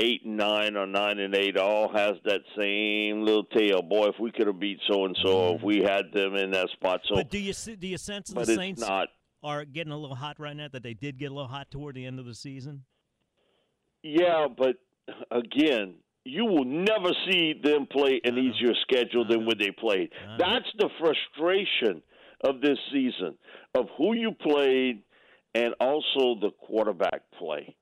eight 0.00 0.24
and 0.24 0.36
nine 0.36 0.76
or 0.76 0.86
nine 0.86 1.18
and 1.18 1.34
eight 1.34 1.56
all 1.56 1.88
has 1.92 2.14
that 2.24 2.40
same 2.56 3.24
little 3.24 3.44
tale. 3.44 3.82
Boy, 3.82 4.08
if 4.08 4.16
we 4.18 4.32
could 4.32 4.46
have 4.46 4.58
beat 4.58 4.78
so 4.88 5.04
and 5.04 5.16
so, 5.22 5.56
if 5.56 5.62
we 5.62 5.82
had 5.82 6.12
them 6.12 6.34
in 6.36 6.50
that 6.52 6.68
spot. 6.70 7.00
So, 7.08 7.16
but 7.16 7.30
do 7.30 7.38
you 7.38 7.52
see, 7.52 7.76
do 7.76 7.86
you 7.86 7.98
sense 7.98 8.28
the 8.28 8.34
but 8.34 8.46
Saints 8.46 8.80
it's 8.80 8.88
not. 8.88 9.08
Are 9.44 9.64
getting 9.64 9.92
a 9.92 9.98
little 9.98 10.16
hot 10.16 10.40
right 10.40 10.56
now? 10.56 10.68
That 10.72 10.82
they 10.82 10.94
did 10.94 11.18
get 11.18 11.30
a 11.30 11.34
little 11.34 11.48
hot 11.48 11.70
toward 11.70 11.94
the 11.94 12.06
end 12.06 12.18
of 12.18 12.26
the 12.26 12.34
season. 12.34 12.84
Yeah, 14.02 14.48
but 14.56 14.76
again, 15.30 15.94
you 16.24 16.44
will 16.44 16.64
never 16.64 17.10
see 17.30 17.54
them 17.62 17.86
play 17.90 18.20
an 18.24 18.38
easier 18.38 18.74
schedule 18.82 19.26
than 19.28 19.46
when 19.46 19.58
they 19.58 19.70
played. 19.70 20.10
That's 20.38 20.66
the 20.78 20.88
frustration 20.98 22.02
of 22.46 22.60
this 22.60 22.78
season 22.92 23.36
of 23.74 23.86
who 23.96 24.14
you 24.14 24.32
played 24.32 25.02
and 25.54 25.74
also 25.80 26.40
the 26.40 26.50
quarterback 26.66 27.22
play. 27.38 27.74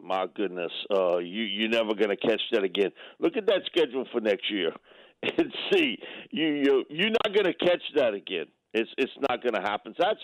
My 0.00 0.26
goodness, 0.34 0.72
uh, 0.92 1.18
you 1.18 1.42
you're 1.42 1.68
never 1.68 1.94
going 1.94 2.10
to 2.10 2.16
catch 2.16 2.40
that 2.52 2.64
again. 2.64 2.90
Look 3.20 3.36
at 3.36 3.46
that 3.46 3.62
schedule 3.66 4.04
for 4.12 4.20
next 4.20 4.50
year, 4.50 4.72
and 5.22 5.54
see 5.72 5.98
you 6.30 6.46
you 6.46 6.84
you're 6.90 7.10
not 7.10 7.32
going 7.32 7.46
to 7.46 7.54
catch 7.54 7.82
that 7.96 8.12
again. 8.12 8.46
It's 8.72 8.90
it's 8.98 9.12
not 9.28 9.40
going 9.40 9.54
to 9.54 9.62
happen. 9.62 9.94
That's 9.96 10.20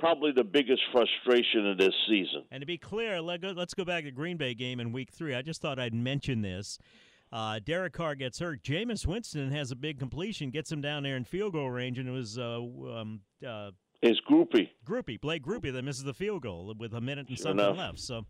probably 0.00 0.32
the 0.32 0.42
biggest 0.44 0.82
frustration 0.92 1.66
of 1.68 1.78
this 1.78 1.94
season. 2.08 2.44
And 2.50 2.60
to 2.62 2.66
be 2.66 2.78
clear, 2.78 3.20
let 3.20 3.40
go, 3.42 3.52
let's 3.56 3.74
go 3.74 3.84
back 3.84 4.04
to 4.04 4.10
Green 4.10 4.36
Bay 4.36 4.54
game 4.54 4.80
in 4.80 4.90
Week 4.92 5.10
Three. 5.12 5.34
I 5.34 5.42
just 5.42 5.60
thought 5.62 5.78
I'd 5.78 5.94
mention 5.94 6.42
this. 6.42 6.78
Uh, 7.32 7.60
Derek 7.64 7.92
Carr 7.92 8.16
gets 8.16 8.40
hurt. 8.40 8.62
Jameis 8.64 9.06
Winston 9.06 9.52
has 9.52 9.70
a 9.70 9.76
big 9.76 10.00
completion, 10.00 10.50
gets 10.50 10.72
him 10.72 10.80
down 10.80 11.04
there 11.04 11.16
in 11.16 11.22
field 11.24 11.52
goal 11.52 11.70
range, 11.70 11.98
and 11.98 12.08
it 12.08 12.12
was 12.12 12.36
uh, 12.38 12.56
um, 12.60 13.20
uh, 13.46 13.70
It's 14.02 14.18
Grupe. 14.28 14.68
Grupe, 14.84 15.20
Blake 15.20 15.44
Grupe, 15.44 15.72
that 15.72 15.84
misses 15.84 16.02
the 16.02 16.14
field 16.14 16.42
goal 16.42 16.74
with 16.76 16.92
a 16.94 17.00
minute 17.00 17.28
and 17.28 17.38
Sure 17.38 17.44
something 17.44 17.64
enough. 17.64 17.76
left. 17.78 17.98
So, 18.00 18.26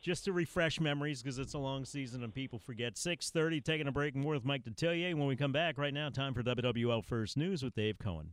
just 0.00 0.24
to 0.24 0.32
refresh 0.32 0.80
memories 0.80 1.22
because 1.22 1.38
it's 1.38 1.52
a 1.52 1.58
long 1.58 1.84
season 1.84 2.24
and 2.24 2.32
people 2.34 2.58
forget. 2.58 2.96
Six 2.96 3.28
thirty, 3.28 3.60
taking 3.60 3.86
a 3.86 3.92
break. 3.92 4.16
More 4.16 4.32
with 4.32 4.46
Mike 4.46 4.64
Detillier. 4.64 5.14
When 5.14 5.26
we 5.26 5.36
come 5.36 5.52
back, 5.52 5.76
right 5.76 5.92
now, 5.92 6.08
time 6.08 6.32
for 6.32 6.42
WWL 6.42 7.04
First 7.04 7.36
News 7.36 7.62
with 7.62 7.74
Dave 7.74 7.98
Cohen. 7.98 8.32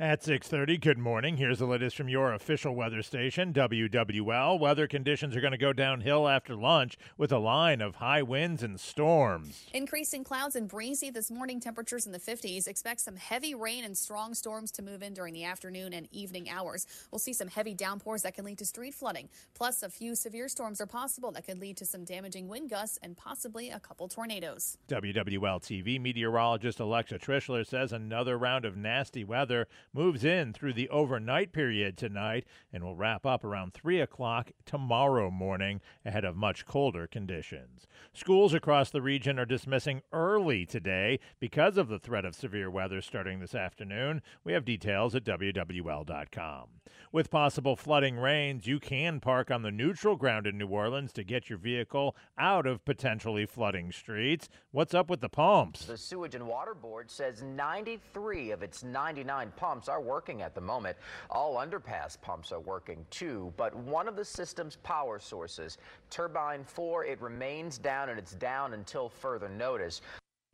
At 0.00 0.24
6:30, 0.24 0.80
good 0.80 0.98
morning. 0.98 1.36
Here's 1.36 1.60
the 1.60 1.66
latest 1.66 1.96
from 1.96 2.08
your 2.08 2.32
official 2.32 2.74
weather 2.74 3.00
station, 3.00 3.52
WWL. 3.52 4.58
Weather 4.58 4.88
conditions 4.88 5.36
are 5.36 5.40
going 5.40 5.52
to 5.52 5.56
go 5.56 5.72
downhill 5.72 6.26
after 6.26 6.56
lunch 6.56 6.98
with 7.16 7.30
a 7.30 7.38
line 7.38 7.80
of 7.80 7.94
high 7.94 8.20
winds 8.20 8.64
and 8.64 8.80
storms. 8.80 9.68
Increasing 9.72 10.24
clouds 10.24 10.56
and 10.56 10.66
breezy 10.66 11.10
this 11.10 11.30
morning, 11.30 11.60
temperatures 11.60 12.06
in 12.06 12.12
the 12.12 12.18
50s. 12.18 12.66
Expect 12.66 13.02
some 13.02 13.14
heavy 13.14 13.54
rain 13.54 13.84
and 13.84 13.96
strong 13.96 14.34
storms 14.34 14.72
to 14.72 14.82
move 14.82 15.00
in 15.00 15.14
during 15.14 15.32
the 15.32 15.44
afternoon 15.44 15.92
and 15.92 16.08
evening 16.10 16.50
hours. 16.50 16.88
We'll 17.12 17.20
see 17.20 17.32
some 17.32 17.46
heavy 17.46 17.72
downpours 17.72 18.22
that 18.22 18.34
can 18.34 18.44
lead 18.44 18.58
to 18.58 18.66
street 18.66 18.94
flooding. 18.94 19.28
Plus, 19.54 19.84
a 19.84 19.88
few 19.88 20.16
severe 20.16 20.48
storms 20.48 20.80
are 20.80 20.86
possible 20.86 21.30
that 21.30 21.46
could 21.46 21.60
lead 21.60 21.76
to 21.76 21.86
some 21.86 22.04
damaging 22.04 22.48
wind 22.48 22.68
gusts 22.68 22.98
and 23.00 23.16
possibly 23.16 23.70
a 23.70 23.78
couple 23.78 24.08
tornadoes. 24.08 24.76
WWL 24.88 25.62
TV 25.62 26.00
meteorologist 26.00 26.80
Alexa 26.80 27.20
Trischler 27.20 27.64
says 27.64 27.92
another 27.92 28.36
round 28.36 28.64
of 28.64 28.76
nasty 28.76 29.22
weather 29.22 29.68
moves 29.94 30.24
in 30.24 30.52
through 30.52 30.72
the 30.72 30.88
overnight 30.88 31.52
period 31.52 31.96
tonight 31.96 32.44
and 32.72 32.82
will 32.82 32.96
wrap 32.96 33.24
up 33.24 33.44
around 33.44 33.72
3 33.72 34.00
o'clock 34.00 34.50
tomorrow 34.66 35.30
morning 35.30 35.80
ahead 36.04 36.24
of 36.24 36.36
much 36.36 36.66
colder 36.66 37.06
conditions. 37.06 37.86
Schools 38.12 38.52
across 38.52 38.90
the 38.90 39.00
region 39.00 39.38
are 39.38 39.46
dismissing 39.46 40.02
early 40.12 40.66
today 40.66 41.20
because 41.38 41.76
of 41.78 41.88
the 41.88 41.98
threat 41.98 42.24
of 42.24 42.34
severe 42.34 42.70
weather 42.70 43.00
starting 43.00 43.38
this 43.38 43.54
afternoon. 43.54 44.20
We 44.42 44.52
have 44.52 44.64
details 44.64 45.14
at 45.14 45.24
WWL.com. 45.24 46.68
With 47.14 47.30
possible 47.30 47.76
flooding 47.76 48.16
rains, 48.16 48.66
you 48.66 48.80
can 48.80 49.20
park 49.20 49.48
on 49.48 49.62
the 49.62 49.70
neutral 49.70 50.16
ground 50.16 50.48
in 50.48 50.58
New 50.58 50.66
Orleans 50.66 51.12
to 51.12 51.22
get 51.22 51.48
your 51.48 51.60
vehicle 51.60 52.16
out 52.36 52.66
of 52.66 52.84
potentially 52.84 53.46
flooding 53.46 53.92
streets. 53.92 54.48
What's 54.72 54.94
up 54.94 55.08
with 55.08 55.20
the 55.20 55.28
pumps? 55.28 55.84
The 55.84 55.96
Sewage 55.96 56.34
and 56.34 56.48
Water 56.48 56.74
Board 56.74 57.08
says 57.08 57.40
93 57.40 58.50
of 58.50 58.64
its 58.64 58.82
99 58.82 59.52
pumps 59.54 59.88
are 59.88 60.00
working 60.00 60.42
at 60.42 60.56
the 60.56 60.60
moment. 60.60 60.96
All 61.30 61.54
underpass 61.54 62.20
pumps 62.20 62.50
are 62.50 62.58
working 62.58 63.06
too, 63.10 63.54
but 63.56 63.76
one 63.76 64.08
of 64.08 64.16
the 64.16 64.24
system's 64.24 64.74
power 64.82 65.20
sources, 65.20 65.78
turbine 66.10 66.64
4, 66.64 67.04
it 67.04 67.22
remains 67.22 67.78
down 67.78 68.08
and 68.08 68.18
it's 68.18 68.34
down 68.34 68.74
until 68.74 69.08
further 69.08 69.48
notice. 69.48 70.00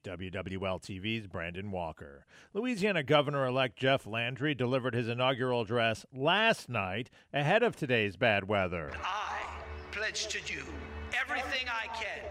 WWL 0.03 0.81
TV's 0.81 1.27
Brandon 1.27 1.71
Walker. 1.71 2.27
Louisiana 2.55 3.03
Governor 3.03 3.47
elect 3.47 3.77
Jeff 3.77 4.07
Landry 4.07 4.55
delivered 4.55 4.95
his 4.95 5.09
inaugural 5.09 5.61
address 5.61 6.07
last 6.13 6.69
night 6.69 7.11
ahead 7.33 7.63
of 7.63 7.77
today's 7.77 8.17
bad 8.17 8.49
weather. 8.49 8.93
I 9.05 9.39
pledge 9.93 10.29
to 10.29 10.41
do 10.43 10.63
everything 11.21 11.67
I 11.69 11.87
can 11.95 12.25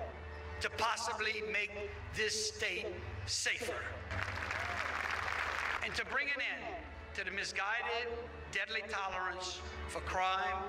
to 0.62 0.70
possibly 0.72 1.44
make 1.52 1.72
this 2.16 2.54
state 2.54 2.88
safer 3.26 3.82
and 5.86 5.94
to 5.96 6.06
bring 6.06 6.28
an 6.28 6.42
end 6.42 6.76
to 7.16 7.24
the 7.24 7.32
misguided, 7.32 8.08
deadly 8.52 8.82
tolerance 8.90 9.60
for 9.88 10.00
crime 10.02 10.64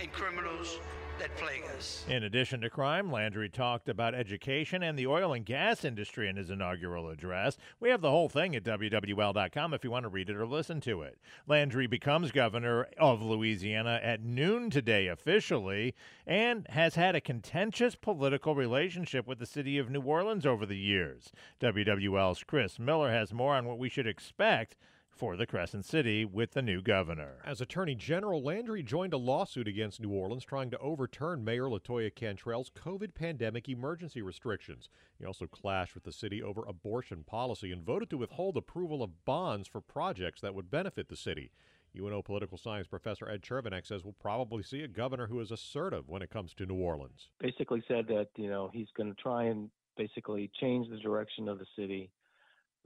and 0.00 0.12
criminals 0.12 0.78
that 1.20 1.36
plague 1.36 1.62
us. 1.76 2.04
In 2.08 2.24
addition 2.24 2.62
to 2.62 2.70
crime, 2.70 3.12
Landry 3.12 3.50
talked 3.50 3.90
about 3.90 4.14
education 4.14 4.82
and 4.82 4.98
the 4.98 5.06
oil 5.06 5.34
and 5.34 5.44
gas 5.44 5.84
industry 5.84 6.28
in 6.28 6.36
his 6.36 6.48
inaugural 6.48 7.10
address. 7.10 7.58
We 7.78 7.90
have 7.90 8.00
the 8.00 8.10
whole 8.10 8.30
thing 8.30 8.56
at 8.56 8.64
WWL.com 8.64 9.74
if 9.74 9.84
you 9.84 9.90
want 9.90 10.04
to 10.04 10.08
read 10.08 10.30
it 10.30 10.36
or 10.36 10.46
listen 10.46 10.80
to 10.82 11.02
it. 11.02 11.18
Landry 11.46 11.86
becomes 11.86 12.32
governor 12.32 12.88
of 12.98 13.20
Louisiana 13.20 14.00
at 14.02 14.22
noon 14.24 14.70
today 14.70 15.08
officially 15.08 15.94
and 16.26 16.66
has 16.70 16.94
had 16.94 17.14
a 17.14 17.20
contentious 17.20 17.94
political 17.94 18.54
relationship 18.54 19.26
with 19.26 19.38
the 19.38 19.46
city 19.46 19.76
of 19.76 19.90
New 19.90 20.02
Orleans 20.02 20.46
over 20.46 20.64
the 20.64 20.78
years. 20.78 21.32
WWL's 21.60 22.44
Chris 22.44 22.78
Miller 22.78 23.10
has 23.10 23.32
more 23.32 23.54
on 23.54 23.66
what 23.66 23.78
we 23.78 23.90
should 23.90 24.06
expect 24.06 24.76
for 25.20 25.36
the 25.36 25.46
Crescent 25.46 25.84
City 25.84 26.24
with 26.24 26.52
the 26.52 26.62
new 26.62 26.80
governor. 26.80 27.42
As 27.44 27.60
Attorney 27.60 27.94
General, 27.94 28.42
Landry 28.42 28.82
joined 28.82 29.12
a 29.12 29.18
lawsuit 29.18 29.68
against 29.68 30.00
New 30.00 30.08
Orleans 30.08 30.46
trying 30.46 30.70
to 30.70 30.78
overturn 30.78 31.44
Mayor 31.44 31.64
Latoya 31.64 32.10
Cantrell's 32.10 32.70
COVID 32.70 33.12
pandemic 33.14 33.68
emergency 33.68 34.22
restrictions. 34.22 34.88
He 35.18 35.26
also 35.26 35.46
clashed 35.46 35.94
with 35.94 36.04
the 36.04 36.12
city 36.12 36.42
over 36.42 36.64
abortion 36.66 37.22
policy 37.22 37.70
and 37.70 37.84
voted 37.84 38.08
to 38.08 38.16
withhold 38.16 38.56
approval 38.56 39.02
of 39.02 39.26
bonds 39.26 39.68
for 39.68 39.82
projects 39.82 40.40
that 40.40 40.54
would 40.54 40.70
benefit 40.70 41.10
the 41.10 41.16
city. 41.16 41.52
UNO 41.94 42.22
political 42.22 42.56
science 42.56 42.86
professor 42.86 43.28
Ed 43.28 43.42
Chervenak 43.42 43.86
says 43.86 44.02
we'll 44.02 44.14
probably 44.14 44.62
see 44.62 44.80
a 44.80 44.88
governor 44.88 45.26
who 45.26 45.40
is 45.40 45.50
assertive 45.50 46.08
when 46.08 46.22
it 46.22 46.30
comes 46.30 46.54
to 46.54 46.64
New 46.64 46.80
Orleans. 46.80 47.28
Basically 47.38 47.84
said 47.86 48.06
that, 48.08 48.28
you 48.36 48.48
know, 48.48 48.70
he's 48.72 48.88
going 48.96 49.14
to 49.14 49.22
try 49.22 49.44
and 49.44 49.68
basically 49.98 50.50
change 50.58 50.88
the 50.88 50.96
direction 50.96 51.46
of 51.46 51.58
the 51.58 51.66
city 51.76 52.10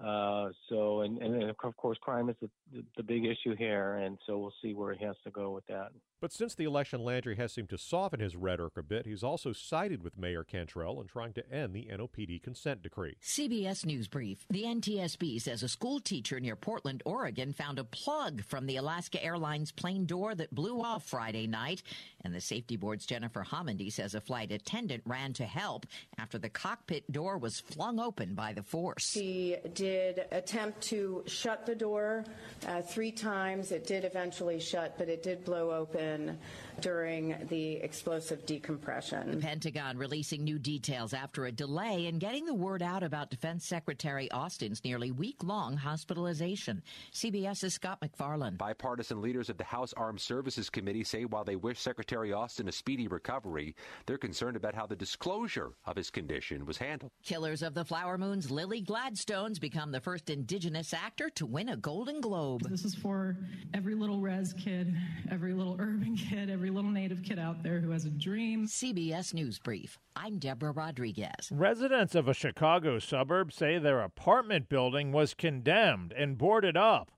uh, 0.03 0.49
so, 0.69 1.03
and, 1.03 1.19
and 1.19 1.51
of 1.51 1.77
course, 1.77 1.97
crime 2.01 2.29
is 2.29 2.35
the, 2.41 2.51
the, 2.73 2.85
the, 2.97 3.03
big 3.03 3.25
issue 3.25 3.55
here, 3.57 3.95
and 3.95 4.19
so 4.27 4.39
we'll 4.39 4.53
see 4.61 4.75
where 4.75 4.93
he 4.93 5.05
has 5.05 5.15
to 5.23 5.31
go 5.31 5.53
with 5.53 5.65
that. 5.69 5.93
But 6.21 6.33
since 6.33 6.55
the 6.55 6.65
election, 6.65 7.05
Landry 7.05 7.37
has 7.37 7.53
seemed 7.53 7.69
to 7.69 7.79
soften 7.79 8.19
his 8.19 8.35
rhetoric 8.35 8.77
a 8.77 8.83
bit. 8.83 9.07
He's 9.07 9.23
also 9.23 9.53
sided 9.53 10.03
with 10.03 10.19
Mayor 10.19 10.43
Cantrell 10.43 11.01
in 11.01 11.07
trying 11.07 11.33
to 11.35 11.53
end 11.53 11.75
the 11.75 11.89
NOPD 11.93 12.43
consent 12.43 12.83
decree. 12.83 13.17
CBS 13.23 13.87
News 13.87 14.09
Brief. 14.09 14.47
The 14.51 14.65
NTSB 14.65 15.41
says 15.41 15.63
a 15.63 15.69
school 15.69 16.01
teacher 16.01 16.41
near 16.41 16.57
Portland, 16.57 17.03
Oregon, 17.05 17.53
found 17.53 17.79
a 17.79 17.85
plug 17.85 18.43
from 18.43 18.67
the 18.67 18.77
Alaska 18.77 19.23
Airlines 19.23 19.71
plane 19.71 20.07
door 20.07 20.35
that 20.35 20.55
blew 20.55 20.81
off 20.81 21.05
Friday 21.05 21.47
night. 21.47 21.83
And 22.25 22.35
the 22.35 22.41
safety 22.41 22.77
board's 22.77 23.05
Jennifer 23.05 23.45
Homendy 23.45 23.93
says 23.93 24.15
a 24.15 24.21
flight 24.21 24.51
attendant 24.51 25.03
ran 25.05 25.35
to 25.35 25.45
help 25.45 25.87
after 26.19 26.39
the 26.39 26.49
cockpit 26.49 27.11
door 27.13 27.37
was 27.37 27.61
flung 27.61 28.01
open 28.01 28.35
by 28.35 28.55
the 28.55 28.63
force. 28.63 29.11
She 29.11 29.57
did 29.75 30.25
attempt 30.33 30.81
to 30.89 31.23
shut 31.27 31.67
the 31.67 31.75
door 31.75 32.25
uh, 32.67 32.81
three 32.81 33.13
times. 33.13 33.73
It 33.73 33.87
did 33.87 34.05
eventually 34.05 34.59
shut, 34.59 34.97
but 34.97 35.09
it 35.09 35.23
did 35.23 35.45
blow 35.45 35.71
open 35.71 36.39
during 36.81 37.37
the 37.49 37.75
explosive 37.77 38.45
decompression. 38.47 39.31
The 39.31 39.37
Pentagon 39.37 39.97
releasing 39.97 40.45
new 40.45 40.59
details 40.59 41.15
after 41.15 41.47
a 41.47 41.53
delay 41.53 42.07
in 42.07 42.19
getting 42.19 42.45
the 42.45 42.55
word 42.55 42.83
out 42.83 43.03
about 43.03 43.31
Defense 43.31 43.67
Secretary 43.67 44.31
Austin's 44.31 44.85
nearly 44.85 45.11
week 45.11 45.43
long 45.43 45.77
hospitalization. 45.77 46.83
CBS's 47.13 47.75
Scott 47.75 47.99
MacFarlane. 48.03 48.57
Bipartisan 48.57 49.21
leaders 49.21 49.49
of 49.49 49.57
the 49.57 49.65
House 49.65 49.93
Armed 49.95 50.21
Services 50.21 50.71
Committee 50.71 51.05
say 51.05 51.25
while 51.25 51.45
they 51.45 51.57
wish 51.57 51.81
Secretary 51.81 52.33
Austin 52.33 52.69
a 52.69 52.73
speedy 52.73 53.09
recovery, 53.09 53.75
they're 54.07 54.19
concerned 54.19 54.57
about 54.57 54.75
how 54.75 54.87
the 54.87 54.97
disclosure 54.97 55.73
of 55.87 55.97
his 55.97 56.11
condition 56.11 56.67
was 56.67 56.77
handled. 56.77 57.11
Killers 57.23 57.63
of 57.63 57.75
the 57.75 57.85
Flower 57.85 58.19
Moon's 58.19 58.51
Lily 58.51 58.81
Gladstone's 58.81 59.59
become 59.59 59.93
the 59.93 60.01
first 60.01 60.31
Indigenous 60.31 60.93
actor 60.93 61.31
to 61.31 61.47
win 61.47 61.71
a 61.71 61.77
Golden 61.77 62.21
Globe. 62.21 62.63
This 62.69 62.85
is 62.85 62.95
for 62.95 63.37
every 63.73 63.95
little 63.95 64.21
res 64.21 64.53
kid, 64.53 64.95
every 65.31 65.55
little 65.55 65.77
urban 65.79 66.17
kid, 66.17 66.51
every 66.51 66.64
little 66.71 66.91
native 66.91 67.23
kid 67.23 67.39
out 67.39 67.63
there 67.63 67.81
who 67.81 67.91
has 67.91 68.05
a 68.05 68.11
dream. 68.11 68.67
CBS 68.67 69.35
News 69.35 69.59
Brief. 69.59 69.99
I'm 70.17 70.39
Deborah 70.39 70.73
Rodriguez. 70.73 71.51
Residents 71.51 72.15
of 72.15 72.29
a 72.29 72.35
Chicago 72.35 72.99
suburb 72.99 73.53
say 73.53 73.79
their 73.79 74.01
apartment 74.01 74.69
building 74.69 75.13
was 75.13 75.35
condemned 75.35 76.13
and 76.13 76.39
boarded 76.39 76.77
up 76.77 77.11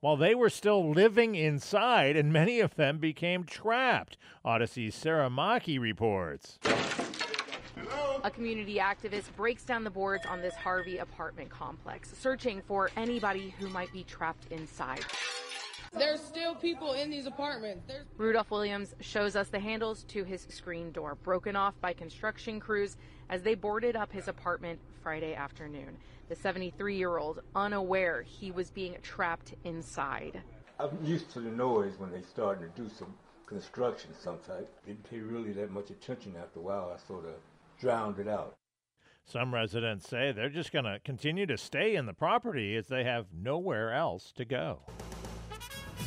while 0.00 0.16
they 0.16 0.34
were 0.34 0.50
still 0.50 0.90
living 0.90 1.34
inside, 1.34 2.16
and 2.16 2.32
many 2.32 2.60
of 2.60 2.76
them 2.76 2.98
became 2.98 3.44
trapped. 3.44 4.16
Audacy's 4.44 4.94
Sarah 4.94 5.28
Maki 5.28 5.80
reports. 5.80 6.58
A 8.24 8.30
community 8.30 8.76
activist 8.76 9.34
breaks 9.36 9.64
down 9.64 9.84
the 9.84 9.90
boards 9.90 10.26
on 10.26 10.40
this 10.40 10.54
Harvey 10.54 10.98
apartment 10.98 11.50
complex, 11.50 12.12
searching 12.18 12.62
for 12.66 12.90
anybody 12.96 13.54
who 13.58 13.68
might 13.68 13.92
be 13.92 14.02
trapped 14.04 14.50
inside. 14.50 15.04
There's 15.98 16.20
still 16.20 16.54
people 16.54 16.92
in 16.92 17.10
these 17.10 17.26
apartments. 17.26 17.86
There's- 17.86 18.06
Rudolph 18.16 18.50
Williams 18.50 18.94
shows 19.00 19.36
us 19.36 19.48
the 19.48 19.58
handles 19.58 20.04
to 20.04 20.24
his 20.24 20.42
screen 20.42 20.92
door, 20.92 21.16
broken 21.16 21.56
off 21.56 21.80
by 21.80 21.92
construction 21.92 22.60
crews 22.60 22.96
as 23.28 23.42
they 23.42 23.54
boarded 23.54 23.96
up 23.96 24.12
his 24.12 24.28
apartment 24.28 24.80
Friday 25.02 25.34
afternoon. 25.34 25.96
The 26.28 26.36
73 26.36 26.96
year 26.96 27.18
old, 27.18 27.40
unaware 27.54 28.22
he 28.22 28.50
was 28.50 28.70
being 28.70 28.96
trapped 29.02 29.54
inside. 29.64 30.42
I'm 30.78 30.98
used 31.04 31.30
to 31.32 31.40
the 31.40 31.50
noise 31.50 31.98
when 31.98 32.12
they 32.12 32.22
starting 32.22 32.70
to 32.70 32.80
do 32.80 32.88
some 32.88 33.14
construction 33.46 34.10
some 34.14 34.38
type. 34.46 34.68
Didn't 34.86 35.08
pay 35.08 35.20
really 35.20 35.52
that 35.54 35.70
much 35.70 35.90
attention 35.90 36.36
after 36.36 36.60
a 36.60 36.62
while. 36.62 36.92
I 36.94 36.98
sort 37.06 37.24
of 37.24 37.34
drowned 37.80 38.18
it 38.18 38.28
out. 38.28 38.56
Some 39.24 39.52
residents 39.52 40.08
say 40.08 40.32
they're 40.32 40.48
just 40.48 40.72
going 40.72 40.84
to 40.84 41.00
continue 41.04 41.46
to 41.46 41.58
stay 41.58 41.96
in 41.96 42.06
the 42.06 42.14
property 42.14 42.76
as 42.76 42.88
they 42.88 43.04
have 43.04 43.26
nowhere 43.34 43.92
else 43.92 44.32
to 44.32 44.44
go. 44.44 44.80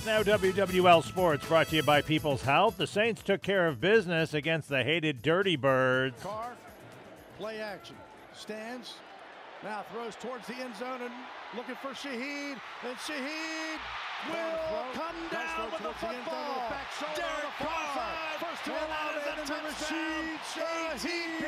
Now, 0.04 0.24
WWL 0.24 1.04
Sports 1.04 1.46
brought 1.46 1.68
to 1.68 1.76
you 1.76 1.84
by 1.84 2.02
People's 2.02 2.42
Health. 2.42 2.76
The 2.76 2.88
Saints 2.88 3.22
took 3.22 3.44
care 3.44 3.68
of 3.68 3.80
business 3.80 4.34
against 4.34 4.68
the 4.68 4.84
hated 4.84 5.22
Dirty 5.22 5.56
Birds. 5.56 6.20
Carr, 6.24 6.54
play 7.38 7.60
action. 7.60 7.96
Stands, 8.34 8.96
now 9.64 9.86
throws 9.94 10.16
towards 10.16 10.48
the 10.48 10.56
end 10.56 10.76
zone 10.76 11.02
and 11.04 11.14
looking 11.56 11.76
for 11.76 11.90
Shaheed. 11.90 12.60
And 12.84 12.98
Shaheed 12.98 13.80
will 14.28 14.94
come 14.94 15.16
down 15.32 15.72
with 15.72 15.84
the 15.84 15.94
football. 15.94 16.74
The 17.00 17.22
Derek 17.22 17.54
Carr, 17.60 18.16
first 18.40 18.66
to 18.66 18.72
allow 18.72 19.12
it 19.12 19.44
is 19.44 19.50
a 19.50 19.54
touchdown. 19.54 20.40
Shaheed 20.98 21.42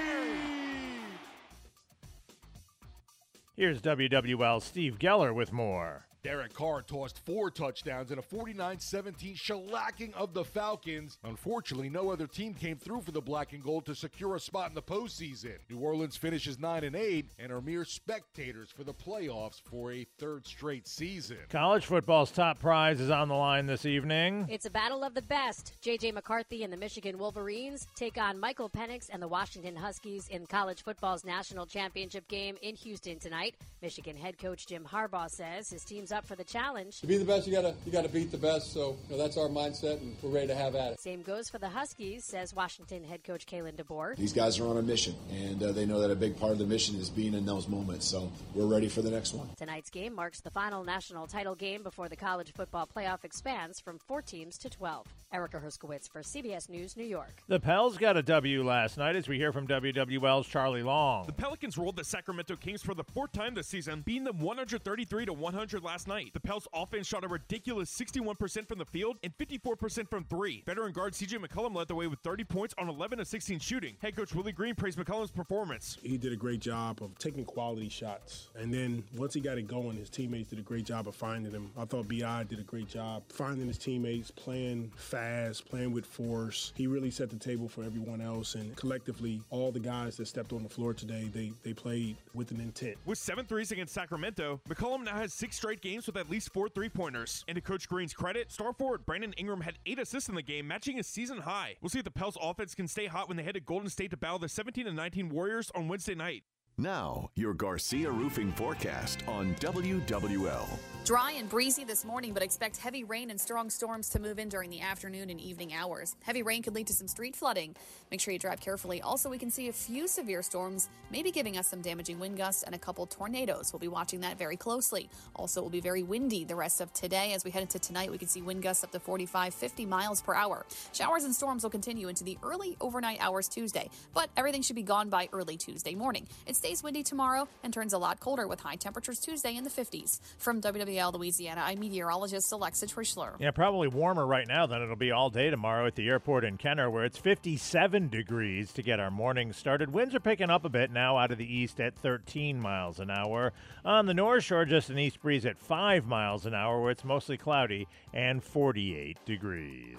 Here's 3.56 3.82
WWL 3.82 4.62
Steve 4.62 5.00
Geller 5.00 5.34
with 5.34 5.52
more. 5.52 6.06
Derek 6.24 6.54
Carr 6.54 6.82
tossed 6.82 7.20
four 7.26 7.52
touchdowns 7.52 8.10
in 8.10 8.18
a 8.18 8.22
49 8.22 8.80
17 8.80 9.36
shellacking 9.36 10.14
of 10.14 10.34
the 10.34 10.46
Falcons. 10.46 11.18
Unfortunately, 11.26 11.90
no 11.90 12.12
other 12.12 12.28
team 12.28 12.54
came 12.54 12.78
through 12.78 13.02
for 13.02 13.12
the 13.12 13.20
black 13.20 13.52
and 13.52 13.62
gold 13.62 13.86
to 13.88 13.94
secure 13.94 14.36
a 14.36 14.40
spot 14.40 14.70
in 14.70 14.76
the 14.76 14.82
postseason. 14.82 15.56
New 15.70 15.80
Orleans 15.80 16.16
finishes 16.16 16.58
9 16.58 16.86
and 16.86 16.96
8 16.96 17.32
and 17.40 17.52
are 17.52 17.60
mere 17.60 17.84
spectators 17.84 18.72
for 18.72 18.86
the 18.86 18.94
playoffs 18.94 19.60
for 19.70 19.92
a 19.92 20.06
third 20.18 20.48
straight 20.48 20.88
season. 20.88 21.40
College 21.50 21.86
football's 21.86 22.32
top 22.32 22.58
prize 22.58 23.02
is 23.02 23.10
on 23.10 23.28
the 23.28 23.36
line 23.36 23.66
this 23.66 23.86
evening. 23.86 24.46
It's 24.50 24.66
a 24.66 24.72
battle 24.72 25.04
of 25.04 25.16
the 25.16 25.22
best. 25.22 25.74
J.J. 25.82 26.14
McCarthy 26.14 26.64
and 26.64 26.72
the 26.72 26.78
Michigan 26.78 27.18
Wolverines 27.18 27.86
take 27.98 28.18
on 28.18 28.40
Michael 28.40 28.70
Penix 28.70 29.10
and 29.12 29.22
the 29.22 29.28
Washington 29.28 29.76
Huskies 29.76 30.30
in 30.30 30.46
college 30.46 30.84
football's 30.84 31.26
national 31.26 31.66
championship 31.66 32.30
game 32.30 32.56
in 32.62 32.76
Houston 32.78 33.20
tonight. 33.20 33.56
Michigan 33.82 34.16
head 34.16 34.38
coach 34.38 34.68
Jim 34.68 34.88
Harbaugh 34.90 35.30
says 35.30 35.70
his 35.70 35.84
team's 35.84 36.13
up 36.14 36.26
for 36.26 36.36
the 36.36 36.44
challenge. 36.44 37.02
To 37.02 37.08
be 37.08 37.18
the 37.18 37.26
best, 37.26 37.48
you 37.48 37.54
gotta 37.54 37.76
you 37.86 37.92
gotta 37.92 38.10
beat 38.10 38.32
the 38.32 38.38
best. 38.38 38.72
So 38.74 38.98
you 39.10 39.18
know, 39.18 39.22
that's 39.22 39.38
our 39.38 39.50
mindset, 39.50 40.02
and 40.02 40.16
we're 40.22 40.30
ready 40.30 40.48
to 40.48 40.56
have 40.56 40.76
at 40.76 40.94
it. 40.94 41.02
Same 41.02 41.22
goes 41.22 41.50
for 41.50 41.58
the 41.58 41.70
Huskies, 41.70 42.24
says 42.24 42.54
Washington 42.54 43.04
head 43.04 43.24
coach 43.24 43.46
Kalen 43.46 43.76
DeBoer. 43.76 44.16
These 44.16 44.34
guys 44.34 44.60
are 44.60 44.68
on 44.68 44.78
a 44.78 44.82
mission, 44.82 45.16
and 45.32 45.62
uh, 45.62 45.72
they 45.72 45.86
know 45.86 46.00
that 46.00 46.12
a 46.12 46.16
big 46.16 46.40
part 46.40 46.52
of 46.52 46.60
the 46.60 46.66
mission 46.66 46.96
is 46.96 47.10
being 47.10 47.34
in 47.34 47.46
those 47.46 47.68
moments. 47.68 48.06
So 48.06 48.32
we're 48.54 48.68
ready 48.68 48.88
for 48.90 49.02
the 49.02 49.12
next 49.12 49.34
one. 49.34 49.50
Tonight's 49.58 49.90
game 49.90 50.14
marks 50.16 50.42
the 50.42 50.52
final 50.52 50.84
national 50.84 51.28
title 51.28 51.56
game 51.56 51.84
before 51.84 52.10
the 52.10 52.16
college 52.16 52.54
football 52.54 52.88
playoff 52.88 53.24
expands 53.24 53.80
from 53.80 54.00
four 54.00 54.22
teams 54.22 54.58
to 54.60 54.70
12. 54.70 55.08
Erica 55.34 55.60
Herskowitz 55.60 56.08
for 56.10 56.22
CBS 56.22 56.70
News, 56.70 56.96
New 56.96 57.04
York. 57.04 57.42
The 57.48 57.60
Pels 57.60 57.98
got 57.98 58.18
a 58.18 58.22
W 58.22 58.64
last 58.64 58.98
night, 58.98 59.16
as 59.16 59.28
we 59.28 59.38
hear 59.38 59.52
from 59.52 59.68
WWL's 59.68 60.48
Charlie 60.48 60.84
Long. 60.84 61.26
The 61.26 61.34
Pelicans 61.34 61.78
rolled 61.78 61.96
the 61.96 62.04
Sacramento 62.04 62.56
Kings 62.56 62.84
for 62.84 62.94
the 62.94 63.04
fourth 63.04 63.32
time 63.32 63.56
this 63.56 63.68
season, 63.68 64.02
beating 64.02 64.26
them 64.26 64.40
133 64.40 65.26
to 65.26 65.34
100 65.34 65.84
last 65.84 66.03
last 66.04 66.08
night. 66.08 66.34
The 66.34 66.40
Pels 66.40 66.68
offense 66.74 67.08
shot 67.08 67.24
a 67.24 67.28
ridiculous 67.28 67.90
61% 67.92 68.68
from 68.68 68.78
the 68.78 68.86
field 68.86 69.18
and 69.24 69.36
54% 69.38 70.10
from 70.10 70.24
three. 70.26 70.64
Veteran 70.66 70.92
guard 70.92 71.14
CJ 71.14 71.46
McCollum 71.46 71.76
led 71.76 71.88
the 71.88 71.96
way 71.96 72.08
with 72.08 72.20
30 72.20 72.44
points 72.44 72.74
on 72.78 72.90
11 72.90 73.20
of 73.20 73.28
16 73.28 73.60
shooting. 73.60 73.96
Head 74.02 74.16
coach 74.16 74.34
Willie 74.34 74.52
Green 74.52 74.76
praised 74.76 74.98
McCollum's 74.98 75.32
performance. 75.32 75.98
He 76.02 76.18
did 76.18 76.34
a 76.34 76.36
great 76.36 76.60
job 76.60 77.02
of 77.02 77.18
taking 77.20 77.46
quality 77.46 77.90
shots. 77.90 78.50
And 78.56 78.74
then 78.74 79.04
once 79.16 79.34
he 79.34 79.42
got 79.42 79.58
it 79.58 79.68
going, 79.68 79.98
his 79.98 80.10
teammates 80.10 80.50
did 80.50 80.60
a 80.60 80.64
great 80.64 80.86
job 80.86 81.08
of 81.08 81.16
finding 81.16 81.52
him. 81.52 81.72
I 81.78 81.86
thought 81.86 82.08
BI 82.08 82.44
did 82.50 82.60
a 82.60 82.64
great 82.64 82.88
job 82.88 83.24
finding 83.30 83.68
his 83.68 83.78
teammates, 83.78 84.32
playing 84.32 84.92
fast, 84.96 85.70
playing 85.70 85.94
with 85.94 86.06
force. 86.06 86.74
He 86.76 86.88
really 86.88 87.12
set 87.12 87.30
the 87.30 87.38
table 87.38 87.68
for 87.68 87.84
everyone 87.84 88.22
else. 88.22 88.56
And 88.56 88.76
collectively, 88.76 89.42
all 89.50 89.72
the 89.72 89.80
guys 89.80 90.18
that 90.18 90.28
stepped 90.28 90.54
on 90.54 90.64
the 90.64 90.70
floor 90.70 90.94
today, 90.94 91.30
they, 91.34 91.52
they 91.64 91.74
played 91.74 92.18
with 92.34 92.52
an 92.52 92.60
intent. 92.60 92.98
With 93.06 93.18
seven 93.18 93.46
threes 93.46 93.72
against 93.72 93.94
Sacramento, 93.94 94.60
McCollum 94.68 95.06
now 95.06 95.16
has 95.16 95.34
six 95.34 95.56
straight 95.58 95.82
games 95.82 95.93
with 96.08 96.18
at 96.18 96.30
least 96.30 96.54
four 96.54 96.70
three 96.70 96.90
pointers. 96.90 97.46
And 97.48 97.56
to 97.56 97.62
Coach 97.62 97.88
Green's 97.88 98.14
credit, 98.14 98.52
star 98.52 98.74
forward 98.74 99.06
Brandon 99.06 99.34
Ingram 99.34 99.62
had 99.62 99.80
eight 99.86 100.00
assists 100.00 100.30
in 100.30 100.36
the 100.36 100.42
game, 100.42 100.68
matching 100.68 100.98
his 100.98 101.08
season 101.08 101.40
high. 101.40 101.76
We'll 101.82 101.90
see 101.90 102.00
if 102.00 102.06
the 102.06 102.12
Pels 102.12 102.38
offense 102.42 102.76
can 102.76 102.88
stay 102.88 103.06
hot 103.06 103.28
when 103.28 103.38
they 103.38 103.44
head 103.44 103.54
to 103.54 103.60
Golden 103.60 103.90
State 103.90 104.12
to 104.12 104.18
battle 104.18 104.40
the 104.40 104.50
17 104.50 104.94
19 104.94 105.30
Warriors 105.30 105.72
on 105.76 105.88
Wednesday 105.88 106.16
night. 106.16 106.44
Now, 106.78 107.30
your 107.36 107.54
Garcia 107.54 108.10
Roofing 108.10 108.52
forecast 108.54 109.20
on 109.28 109.54
WWL. 109.56 110.68
Dry 111.06 111.34
and 111.34 111.50
breezy 111.50 111.84
this 111.84 112.06
morning, 112.06 112.34
but 112.34 112.42
expect 112.42 112.78
heavy 112.78 113.04
rain 113.04 113.30
and 113.30 113.40
strong 113.40 113.70
storms 113.70 114.08
to 114.10 114.20
move 114.20 114.40
in 114.40 114.48
during 114.48 114.70
the 114.70 114.80
afternoon 114.80 115.30
and 115.30 115.40
evening 115.40 115.74
hours. 115.74 116.16
Heavy 116.24 116.42
rain 116.42 116.64
could 116.64 116.74
lead 116.74 116.88
to 116.88 116.94
some 116.94 117.10
street 117.10 117.36
flooding. 117.36 117.76
Make 118.10 118.22
sure 118.22 118.32
you 118.32 118.40
drive 118.40 118.62
carefully. 118.62 119.02
Also, 119.02 119.30
we 119.30 119.38
can 119.38 119.52
see 119.52 119.68
a 119.68 119.74
few 119.74 120.08
severe 120.08 120.42
storms, 120.42 120.88
maybe 121.12 121.30
giving 121.30 121.58
us 121.58 121.68
some 121.68 121.82
damaging 121.82 122.20
wind 122.20 122.38
gusts 122.38 122.64
and 122.64 122.74
a 122.74 122.78
couple 122.78 123.06
tornadoes. 123.06 123.72
We'll 123.74 123.82
be 123.82 123.90
watching 123.90 124.22
that 124.22 124.38
very 124.38 124.56
closely. 124.56 125.10
Also, 125.36 125.60
it 125.60 125.64
will 125.64 125.70
be 125.70 125.82
very 125.82 126.04
windy 126.04 126.46
the 126.46 126.56
rest 126.56 126.80
of 126.80 126.94
today. 126.94 127.34
As 127.34 127.44
we 127.44 127.52
head 127.52 127.64
into 127.64 127.80
tonight, 127.80 128.10
we 128.10 128.18
can 128.18 128.30
see 128.30 128.42
wind 128.42 128.64
gusts 128.64 128.84
up 128.84 128.92
to 128.92 129.00
45, 129.00 129.54
50 129.54 129.86
miles 129.86 130.22
per 130.22 130.34
hour. 130.34 130.66
Showers 130.94 131.26
and 131.26 131.36
storms 131.36 131.64
will 131.64 131.70
continue 131.70 132.08
into 132.08 132.24
the 132.24 132.38
early 132.42 132.78
overnight 132.80 133.18
hours 133.20 133.50
Tuesday, 133.50 133.90
but 134.14 134.30
everything 134.38 134.62
should 134.62 134.78
be 134.78 134.84
gone 134.84 135.10
by 135.10 135.28
early 135.34 135.58
Tuesday 135.58 135.96
morning. 135.96 136.28
It 136.48 136.56
stays 136.64 136.82
windy 136.82 137.04
tomorrow 137.04 137.46
and 137.62 137.74
turns 137.74 137.92
a 137.92 137.98
lot 137.98 138.22
colder 138.22 138.48
with 138.48 138.62
high 138.62 138.78
temperatures 138.78 139.20
Tuesday 139.20 139.58
in 139.58 139.66
the 139.66 139.70
50s. 139.70 140.22
From 140.38 140.62
WWL 140.62 141.14
Louisiana, 141.14 141.62
I'm 141.66 141.78
meteorologist 141.78 142.50
Alexa 142.54 142.88
Trischler. 142.88 143.38
Yeah, 143.38 143.52
probably 143.52 143.90
warmer 143.90 144.26
right 144.26 144.48
now 144.48 144.66
than 144.66 144.82
it'll 144.82 144.96
be 144.96 145.12
all 145.12 145.30
day 145.30 145.50
tomorrow 145.50 145.86
at 145.88 145.96
the 145.96 146.08
airport 146.08 146.46
in 146.46 146.56
Kenner, 146.56 146.90
where 146.90 147.04
it's 147.04 147.18
57 147.18 148.08
degrees 148.08 148.72
to 148.72 148.82
get 148.82 149.02
our 149.02 149.12
morning 149.12 149.52
started. 149.52 149.92
Winds 149.92 150.16
are 150.16 150.22
picking 150.22 150.50
up 150.50 150.64
a 150.64 150.70
bit 150.70 150.90
now 150.90 151.18
out 151.18 151.34
of 151.34 151.38
the 151.38 151.54
east 151.54 151.82
at 151.82 151.98
13 151.98 152.62
miles 152.62 153.02
an 153.02 153.12
hour. 153.12 153.52
On 153.84 154.06
the 154.06 154.14
North 154.14 154.46
Shore, 154.46 154.64
just 154.64 154.90
an 154.90 154.98
east 154.98 155.22
breeze 155.22 155.46
at 155.46 155.58
5 155.58 156.08
miles 156.08 156.46
an 156.46 156.54
hour, 156.54 156.82
where 156.82 156.92
it's 156.92 157.04
mostly 157.04 157.36
cloudy 157.36 157.90
and 158.14 158.42
48 158.42 159.18
degrees. 159.26 159.98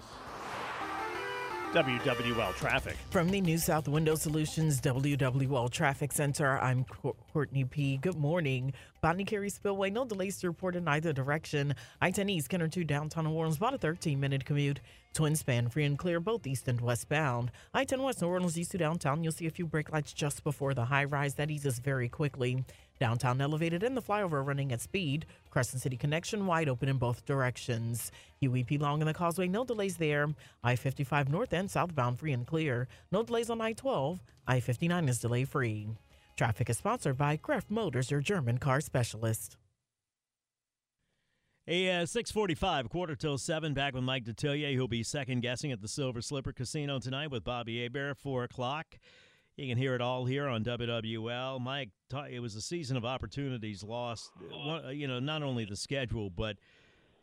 WWL 1.75 2.55
traffic. 2.55 2.97
From 3.11 3.29
the 3.31 3.41
New 3.41 3.59
South 3.59 3.89
Window 3.89 4.15
Solutions 4.15 4.81
WWL 4.81 5.69
Traffic 5.69 6.13
Center, 6.13 6.57
I'm 6.61 6.85
Courtney 7.33 7.65
P. 7.65 7.97
Good 7.97 8.17
morning. 8.17 8.73
Bonnet 9.01 9.27
Carré 9.27 9.51
Spillway, 9.51 9.91
no 9.91 10.05
delays 10.05 10.39
to 10.39 10.47
report 10.47 10.77
in 10.77 10.87
either 10.87 11.13
direction. 11.13 11.75
I 12.01 12.13
10 12.13 12.31
East, 12.31 12.49
Kenner 12.49 12.69
2 12.69 12.85
downtown 12.85 13.25
New 13.25 13.33
Orleans, 13.33 13.57
about 13.57 13.75
a 13.75 13.79
13 13.79 14.21
minute 14.21 14.45
commute. 14.45 14.79
Twin 15.15 15.35
span 15.35 15.69
free 15.69 15.85
and 15.85 15.99
clear 15.99 16.21
both 16.21 16.47
east 16.47 16.69
and 16.69 16.81
westbound. 16.81 17.51
I 17.73 17.85
10 17.85 18.03
West, 18.03 18.23
New 18.23 18.29
Orleans 18.29 18.57
east 18.57 18.71
to 18.71 18.79
downtown, 18.79 19.25
you'll 19.25 19.33
see 19.33 19.47
a 19.47 19.51
few 19.51 19.67
brake 19.67 19.93
lights 19.93 20.13
just 20.13 20.45
before 20.45 20.75
the 20.75 20.85
high 20.85 21.05
rise. 21.05 21.35
That 21.35 21.51
eases 21.51 21.81
very 21.81 22.09
quickly. 22.09 22.65
Downtown 23.01 23.41
elevated 23.41 23.83
and 23.83 23.97
the 23.97 24.03
flyover 24.03 24.47
running 24.47 24.73
at 24.73 24.81
speed. 24.81 25.27
Crescent 25.51 25.83
City 25.83 25.97
connection 25.97 26.47
wide 26.47 26.69
open 26.69 26.89
in 26.89 26.97
both 26.97 27.27
directions. 27.27 28.13
UEP 28.43 28.81
long 28.81 29.01
in 29.01 29.07
the 29.07 29.15
causeway, 29.15 29.49
no 29.49 29.65
delays 29.65 29.97
there. 29.97 30.29
I 30.63 30.77
55 30.77 31.29
north 31.29 31.53
and 31.53 31.71
southbound 31.71 32.19
free 32.19 32.33
and 32.33 32.47
clear. 32.47 32.89
No 33.11 33.23
delays 33.23 33.51
on 33.51 33.61
I 33.61 33.73
12. 33.73 34.21
I 34.47 34.61
59 34.61 35.09
is 35.09 35.19
delay 35.19 35.45
free. 35.45 35.89
Traffic 36.37 36.69
is 36.71 36.79
sponsored 36.79 37.17
by 37.17 37.37
Kraft 37.37 37.71
Motors, 37.71 38.11
your 38.11 38.21
German 38.21 38.59
car 38.59 38.81
specialist. 38.81 39.57
A 41.67 42.03
uh, 42.03 42.07
645, 42.07 42.91
quarter 42.91 43.17
till 43.17 43.39
7, 43.39 43.73
back 43.73 43.95
with 43.95 44.05
Mike 44.05 44.25
Detillier. 44.25 44.73
He'll 44.73 44.87
be 44.87 45.03
second 45.03 45.41
guessing 45.41 45.73
at 45.73 45.81
the 45.81 45.89
Silver 45.89 46.21
Slipper 46.21 46.53
Casino 46.53 46.99
tonight 46.99 47.31
with 47.31 47.43
Bobby 47.43 47.83
Hebert, 47.83 48.19
4 48.19 48.45
o'clock. 48.45 48.99
You 49.57 49.69
can 49.69 49.79
hear 49.79 49.95
it 49.95 50.01
all 50.01 50.25
here 50.25 50.49
on 50.49 50.65
WWL. 50.65 51.61
Mike, 51.61 51.91
it 52.31 52.41
was 52.41 52.57
a 52.57 52.61
season 52.61 52.97
of 52.97 53.05
opportunities 53.05 53.85
lost. 53.85 54.31
Uh, 54.53 54.89
you 54.89 55.07
know, 55.07 55.21
not 55.21 55.43
only 55.43 55.65
the 55.65 55.77
schedule, 55.77 56.29
but 56.29 56.57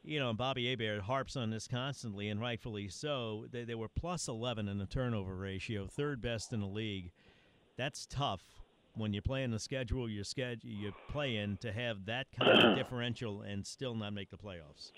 you 0.04 0.20
know, 0.20 0.34
Bobby 0.34 0.70
Hebert 0.70 1.02
harps 1.02 1.36
on 1.36 1.50
this 1.50 1.68
constantly, 1.68 2.30
and 2.30 2.40
rightfully 2.40 2.88
so. 2.88 3.46
They, 3.52 3.66
they 3.66 3.76
were 3.76 3.90
plus 3.90 4.28
11 4.28 4.68
in 4.68 4.78
the 4.78 4.86
turnover 4.86 5.36
ratio, 5.36 5.88
third 5.88 6.22
best 6.22 6.54
in 6.54 6.62
the 6.62 6.68
league. 6.68 7.12
That's 7.78 8.06
tough 8.06 8.42
when 8.96 9.14
you 9.14 9.22
play 9.22 9.44
in 9.44 9.52
the 9.52 9.60
schedule 9.60 10.10
you're 10.10 10.24
schedule 10.24 10.70
you 10.70 10.92
play 11.10 11.38
in 11.38 11.56
to 11.58 11.72
have 11.72 12.06
that 12.06 12.28
kind 12.38 12.64
of 12.64 12.76
differential 12.76 13.42
and 13.42 13.66
still 13.66 13.96
not 13.96 14.14
make 14.14 14.30
the 14.30 14.38
playoffs. 14.38 14.92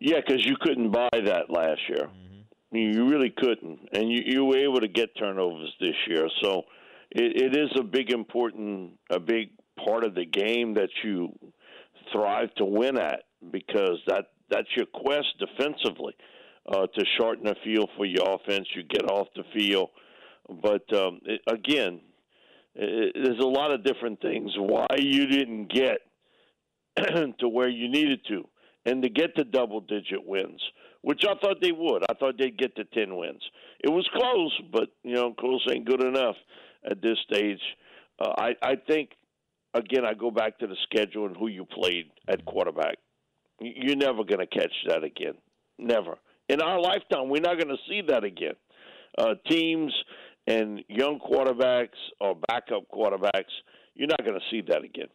Yeah, 0.00 0.20
because 0.26 0.44
you 0.44 0.56
couldn't 0.60 0.90
buy 0.90 1.08
that 1.12 1.50
last 1.50 1.80
year. 1.88 2.08
Mm-hmm. 2.08 2.40
You 2.74 3.08
really 3.08 3.30
couldn't, 3.30 3.88
and 3.92 4.10
you, 4.10 4.22
you 4.24 4.44
were 4.44 4.58
able 4.58 4.80
to 4.80 4.88
get 4.88 5.16
turnovers 5.16 5.72
this 5.80 5.94
year. 6.08 6.28
So 6.42 6.62
it, 7.10 7.54
it 7.54 7.56
is 7.56 7.70
a 7.78 7.84
big 7.84 8.10
important, 8.10 8.98
a 9.10 9.20
big 9.20 9.50
part 9.84 10.04
of 10.04 10.14
the 10.14 10.24
game 10.24 10.74
that 10.74 10.90
you 11.04 11.30
thrive 12.12 12.52
to 12.56 12.64
win 12.64 12.98
at 12.98 13.24
because 13.50 13.98
that 14.06 14.26
that's 14.50 14.68
your 14.76 14.86
quest 14.86 15.26
defensively 15.38 16.14
uh, 16.72 16.86
to 16.86 17.04
shorten 17.18 17.44
the 17.44 17.54
field 17.64 17.90
for 17.96 18.04
your 18.04 18.34
offense. 18.34 18.66
You 18.74 18.82
get 18.82 19.10
off 19.10 19.28
the 19.36 19.44
field, 19.54 19.90
but 20.48 20.92
um, 20.96 21.20
it, 21.24 21.40
again, 21.46 22.00
it, 22.74 23.14
there's 23.14 23.40
a 23.40 23.46
lot 23.46 23.70
of 23.70 23.84
different 23.84 24.20
things 24.20 24.52
why 24.56 24.86
you 24.98 25.26
didn't 25.26 25.72
get 25.72 25.98
to 27.38 27.48
where 27.48 27.68
you 27.68 27.88
needed 27.88 28.20
to, 28.28 28.48
and 28.84 29.02
to 29.02 29.08
get 29.08 29.36
to 29.36 29.44
double 29.44 29.80
digit 29.80 30.26
wins 30.26 30.60
which 31.04 31.22
I 31.28 31.34
thought 31.34 31.58
they 31.60 31.70
would. 31.70 32.02
I 32.08 32.14
thought 32.14 32.38
they'd 32.38 32.56
get 32.56 32.74
to 32.76 32.84
10 32.84 33.14
wins. 33.14 33.42
It 33.80 33.90
was 33.90 34.08
close, 34.14 34.58
but, 34.72 34.88
you 35.02 35.14
know, 35.14 35.34
close 35.34 35.62
ain't 35.70 35.84
good 35.84 36.02
enough 36.02 36.36
at 36.90 37.02
this 37.02 37.18
stage. 37.30 37.60
Uh, 38.18 38.32
I, 38.38 38.50
I 38.62 38.76
think, 38.88 39.10
again, 39.74 40.06
I 40.06 40.14
go 40.14 40.30
back 40.30 40.58
to 40.60 40.66
the 40.66 40.76
schedule 40.84 41.26
and 41.26 41.36
who 41.36 41.48
you 41.48 41.66
played 41.66 42.06
at 42.26 42.46
quarterback. 42.46 42.96
You're 43.60 43.96
never 43.96 44.24
going 44.24 44.40
to 44.40 44.46
catch 44.46 44.72
that 44.88 45.04
again. 45.04 45.34
Never. 45.78 46.16
In 46.48 46.62
our 46.62 46.80
lifetime, 46.80 47.28
we're 47.28 47.42
not 47.42 47.58
going 47.58 47.68
to 47.68 47.82
see 47.86 48.00
that 48.08 48.24
again. 48.24 48.54
Uh, 49.18 49.34
teams 49.48 49.92
and 50.46 50.82
young 50.88 51.20
quarterbacks 51.20 52.00
or 52.18 52.34
backup 52.48 52.84
quarterbacks, 52.90 53.52
you're 53.94 54.08
not 54.08 54.24
going 54.24 54.38
to 54.40 54.46
see 54.50 54.62
that 54.68 54.82
again. 54.82 55.08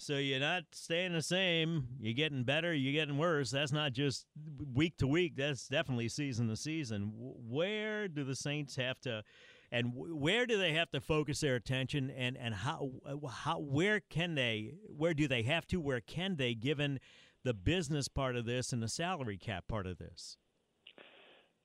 So 0.00 0.16
you're 0.16 0.38
not 0.38 0.62
staying 0.70 1.12
the 1.12 1.22
same. 1.22 1.88
You're 1.98 2.14
getting 2.14 2.44
better. 2.44 2.72
You're 2.72 2.92
getting 2.92 3.18
worse. 3.18 3.50
That's 3.50 3.72
not 3.72 3.92
just 3.92 4.26
week 4.72 4.96
to 4.98 5.08
week. 5.08 5.34
That's 5.36 5.66
definitely 5.66 6.08
season 6.08 6.46
to 6.48 6.56
season. 6.56 7.10
Where 7.16 8.06
do 8.06 8.22
the 8.22 8.36
Saints 8.36 8.76
have 8.76 9.00
to, 9.00 9.24
and 9.72 9.92
where 9.94 10.46
do 10.46 10.56
they 10.56 10.72
have 10.72 10.88
to 10.92 11.00
focus 11.00 11.40
their 11.40 11.56
attention? 11.56 12.10
And 12.10 12.38
and 12.38 12.54
how 12.54 12.92
uh, 13.04 13.26
how 13.26 13.58
where 13.58 13.98
can 13.98 14.36
they? 14.36 14.74
Where 14.86 15.14
do 15.14 15.26
they 15.26 15.42
have 15.42 15.66
to? 15.66 15.80
Where 15.80 16.00
can 16.00 16.36
they? 16.36 16.54
Given 16.54 17.00
the 17.42 17.52
business 17.52 18.06
part 18.06 18.36
of 18.36 18.44
this 18.44 18.72
and 18.72 18.80
the 18.80 18.88
salary 18.88 19.36
cap 19.36 19.64
part 19.66 19.88
of 19.88 19.98
this. 19.98 20.36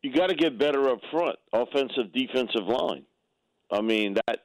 You 0.02 0.12
got 0.12 0.28
to 0.28 0.36
get 0.36 0.58
better 0.58 0.90
up 0.90 1.00
front, 1.12 1.38
offensive, 1.54 2.12
defensive 2.14 2.66
line. 2.66 3.06
I 3.72 3.82
mean 3.82 4.16
that. 4.26 4.40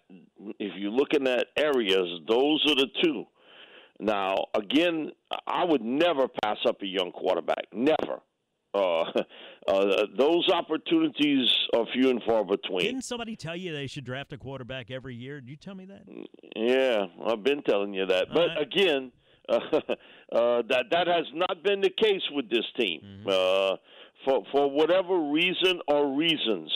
If 0.59 0.75
you 0.77 0.91
look 0.91 1.15
in 1.15 1.25
that 1.25 1.47
areas, 1.57 2.07
those 2.29 2.63
are 2.67 2.75
the 2.75 2.89
two 3.03 3.25
now, 4.01 4.47
again, 4.55 5.11
I 5.47 5.65
would 5.65 5.83
never 5.83 6.29
pass 6.43 6.59
up 6.67 6.83
a 6.83 6.87
young 6.87 7.13
quarterback. 7.13 7.65
Never. 7.73 8.21
Uh, 8.75 9.03
uh, 9.69 10.07
those 10.17 10.49
opportunities 10.51 11.49
are 11.75 11.85
few 11.93 12.11
and 12.11 12.23
far 12.23 12.45
between. 12.45 12.85
Didn't 12.85 13.05
somebody 13.05 13.35
tell 13.35 13.57
you 13.57 13.73
they 13.73 13.87
should 13.87 14.05
draft 14.05 14.33
a 14.33 14.39
quarterback 14.39 14.91
every 14.91 15.15
year? 15.15 15.41
Did 15.41 15.51
you 15.51 15.57
tell 15.57 15.75
me 15.75 15.87
that? 15.87 16.03
Yeah, 16.55 17.07
I've 17.27 17.43
been 17.43 17.63
telling 17.63 17.93
you 17.95 18.07
that. 18.07 18.29
All 18.29 18.35
but 18.35 18.49
right. 18.49 18.63
again, 18.63 19.13
uh, 19.49 19.59
uh, 19.73 20.63
that 20.69 20.85
that 20.91 21.07
has 21.07 21.27
not 21.35 21.63
been 21.65 21.81
the 21.81 21.91
case 21.91 22.23
with 22.33 22.51
this 22.51 22.65
team 22.79 23.01
mm-hmm. 23.05 23.29
uh, 23.29 23.77
for 24.25 24.45
for 24.53 24.71
whatever 24.71 25.19
reason 25.19 25.81
or 25.89 26.15
reasons. 26.15 26.71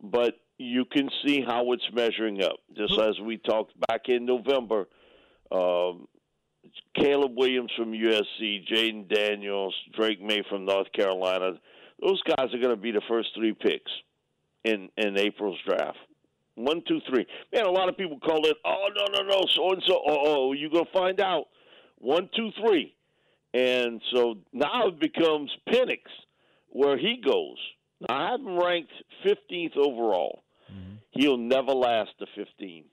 But 0.00 0.34
you 0.58 0.84
can 0.84 1.08
see 1.24 1.42
how 1.46 1.72
it's 1.72 1.88
measuring 1.92 2.42
up. 2.42 2.56
Just 2.76 2.98
as 3.00 3.18
we 3.20 3.36
talked 3.38 3.72
back 3.88 4.02
in 4.08 4.26
November, 4.26 4.88
um, 5.50 6.06
Caleb 6.94 7.32
Williams 7.36 7.70
from 7.76 7.92
USC, 7.92 8.66
Jayden 8.68 9.12
Daniels, 9.12 9.74
Drake 9.96 10.20
Maye 10.22 10.42
from 10.48 10.64
North 10.64 10.92
Carolina. 10.92 11.52
Those 12.02 12.20
guys 12.22 12.52
are 12.52 12.58
going 12.58 12.74
to 12.74 12.76
be 12.76 12.92
the 12.92 13.02
first 13.08 13.30
three 13.34 13.52
picks 13.52 13.90
in 14.64 14.88
in 14.96 15.18
April's 15.18 15.58
draft. 15.66 15.98
One, 16.54 16.82
two, 16.88 17.00
three. 17.08 17.26
Man, 17.52 17.66
a 17.66 17.70
lot 17.70 17.88
of 17.88 17.96
people 17.96 18.18
call 18.18 18.44
it. 18.46 18.56
Oh 18.64 18.88
no, 18.94 19.04
no, 19.12 19.28
no. 19.28 19.44
So 19.54 19.72
and 19.72 19.82
so. 19.86 20.00
Oh, 20.06 20.18
oh, 20.24 20.52
you're 20.52 20.70
going 20.70 20.86
to 20.86 20.92
find 20.92 21.20
out. 21.20 21.46
One, 21.98 22.28
two, 22.34 22.50
three. 22.60 22.94
And 23.54 24.00
so 24.12 24.36
now 24.52 24.88
it 24.88 25.00
becomes 25.00 25.50
Penix 25.68 26.02
where 26.70 26.98
he 26.98 27.20
goes. 27.24 27.56
Now, 28.00 28.16
I 28.16 28.30
have 28.30 28.40
him 28.40 28.58
ranked 28.58 28.92
15th 29.24 29.76
overall. 29.76 30.42
Mm-hmm. 30.70 30.94
He'll 31.12 31.38
never 31.38 31.72
last 31.72 32.10
the 32.20 32.26
15, 32.36 32.84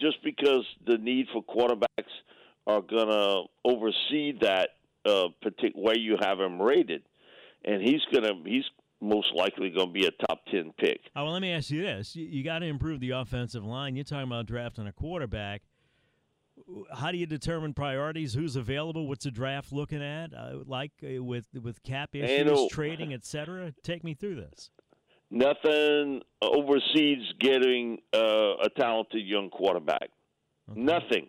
just 0.00 0.22
because 0.22 0.64
the 0.86 0.96
need 0.98 1.26
for 1.32 1.42
quarterbacks 1.42 2.12
are 2.66 2.80
going 2.80 3.08
to 3.08 3.42
oversee 3.64 4.32
that 4.40 4.70
uh, 5.06 5.28
particular 5.42 5.84
way 5.84 5.94
you 5.98 6.16
have 6.20 6.40
him 6.40 6.60
rated, 6.60 7.02
and 7.64 7.82
he's 7.82 8.00
going 8.12 8.24
to 8.24 8.48
he's 8.48 8.64
most 9.00 9.34
likely 9.34 9.70
going 9.70 9.88
to 9.88 9.92
be 9.92 10.06
a 10.06 10.26
top 10.26 10.46
10 10.46 10.72
pick. 10.78 11.00
Oh, 11.14 11.24
well, 11.24 11.32
let 11.34 11.42
me 11.42 11.52
ask 11.52 11.70
you 11.70 11.82
this. 11.82 12.16
You, 12.16 12.24
you 12.24 12.42
got 12.42 12.60
to 12.60 12.66
improve 12.66 13.00
the 13.00 13.10
offensive 13.10 13.64
line. 13.64 13.96
You're 13.96 14.04
talking 14.04 14.28
about 14.28 14.46
drafting 14.46 14.86
a 14.86 14.92
quarterback 14.92 15.62
how 16.92 17.10
do 17.10 17.18
you 17.18 17.26
determine 17.26 17.74
priorities? 17.74 18.34
Who's 18.34 18.56
available? 18.56 19.08
What's 19.08 19.24
the 19.24 19.30
draft 19.30 19.72
looking 19.72 20.02
at? 20.02 20.32
Uh, 20.34 20.58
like 20.66 20.92
uh, 21.02 21.22
with 21.22 21.44
with 21.60 21.82
cap 21.82 22.14
issues, 22.14 22.46
no, 22.46 22.68
trading, 22.68 23.12
etc. 23.12 23.72
Take 23.82 24.04
me 24.04 24.14
through 24.14 24.36
this. 24.36 24.70
Nothing 25.30 26.22
oversees 26.42 27.32
getting 27.40 27.98
uh, 28.14 28.56
a 28.62 28.68
talented 28.78 29.26
young 29.26 29.50
quarterback. 29.50 30.10
Okay. 30.70 30.80
Nothing 30.80 31.28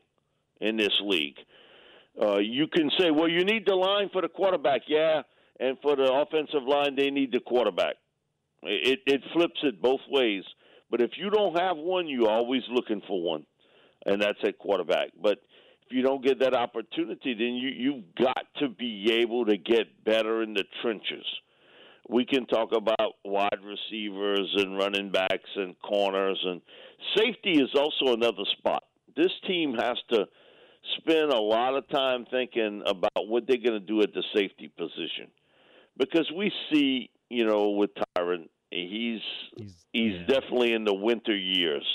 in 0.61 0.77
this 0.77 0.93
league. 1.03 1.37
Uh, 2.21 2.37
you 2.37 2.67
can 2.67 2.89
say, 2.97 3.11
well, 3.11 3.27
you 3.27 3.43
need 3.43 3.65
the 3.65 3.75
line 3.75 4.09
for 4.13 4.21
the 4.21 4.29
quarterback, 4.29 4.81
yeah, 4.87 5.21
and 5.59 5.77
for 5.81 5.95
the 5.95 6.11
offensive 6.11 6.63
line, 6.67 6.95
they 6.95 7.09
need 7.09 7.31
the 7.31 7.39
quarterback. 7.39 7.95
It, 8.63 8.99
it 9.05 9.21
flips 9.33 9.59
it 9.63 9.81
both 9.81 10.01
ways. 10.09 10.43
But 10.89 11.01
if 11.01 11.11
you 11.17 11.29
don't 11.29 11.59
have 11.59 11.77
one, 11.77 12.07
you're 12.07 12.29
always 12.29 12.63
looking 12.69 13.01
for 13.07 13.21
one 13.21 13.45
and 14.05 14.21
that's 14.21 14.39
at 14.43 14.57
quarterback. 14.59 15.09
But 15.21 15.39
if 15.85 15.91
you 15.91 16.01
don't 16.01 16.23
get 16.23 16.39
that 16.39 16.55
opportunity, 16.55 17.33
then 17.33 17.55
you 17.55 17.69
you've 17.69 18.15
got 18.15 18.45
to 18.59 18.69
be 18.69 19.19
able 19.21 19.45
to 19.45 19.57
get 19.57 20.03
better 20.03 20.41
in 20.43 20.53
the 20.53 20.63
trenches. 20.81 21.25
We 22.07 22.25
can 22.25 22.45
talk 22.45 22.69
about 22.75 23.13
wide 23.23 23.59
receivers 23.63 24.53
and 24.57 24.77
running 24.77 25.11
backs 25.11 25.49
and 25.55 25.75
corners 25.81 26.39
and 26.45 26.61
safety 27.17 27.53
is 27.53 27.69
also 27.75 28.13
another 28.13 28.43
spot. 28.57 28.83
This 29.15 29.31
team 29.47 29.73
has 29.73 29.97
to 30.11 30.25
spend 30.97 31.31
a 31.31 31.39
lot 31.39 31.75
of 31.75 31.87
time 31.89 32.25
thinking 32.29 32.83
about 32.85 33.27
what 33.27 33.47
they're 33.47 33.57
going 33.57 33.79
to 33.79 33.85
do 33.85 34.01
at 34.01 34.13
the 34.13 34.23
safety 34.33 34.71
position 34.77 35.29
because 35.97 36.29
we 36.35 36.51
see, 36.71 37.09
you 37.29 37.45
know, 37.45 37.71
with 37.71 37.91
Tyrann, 38.17 38.47
he's 38.71 39.21
he's, 39.57 39.85
he's 39.93 40.13
yeah. 40.13 40.25
definitely 40.27 40.73
in 40.73 40.83
the 40.83 40.93
winter 40.93 41.35
years 41.35 41.85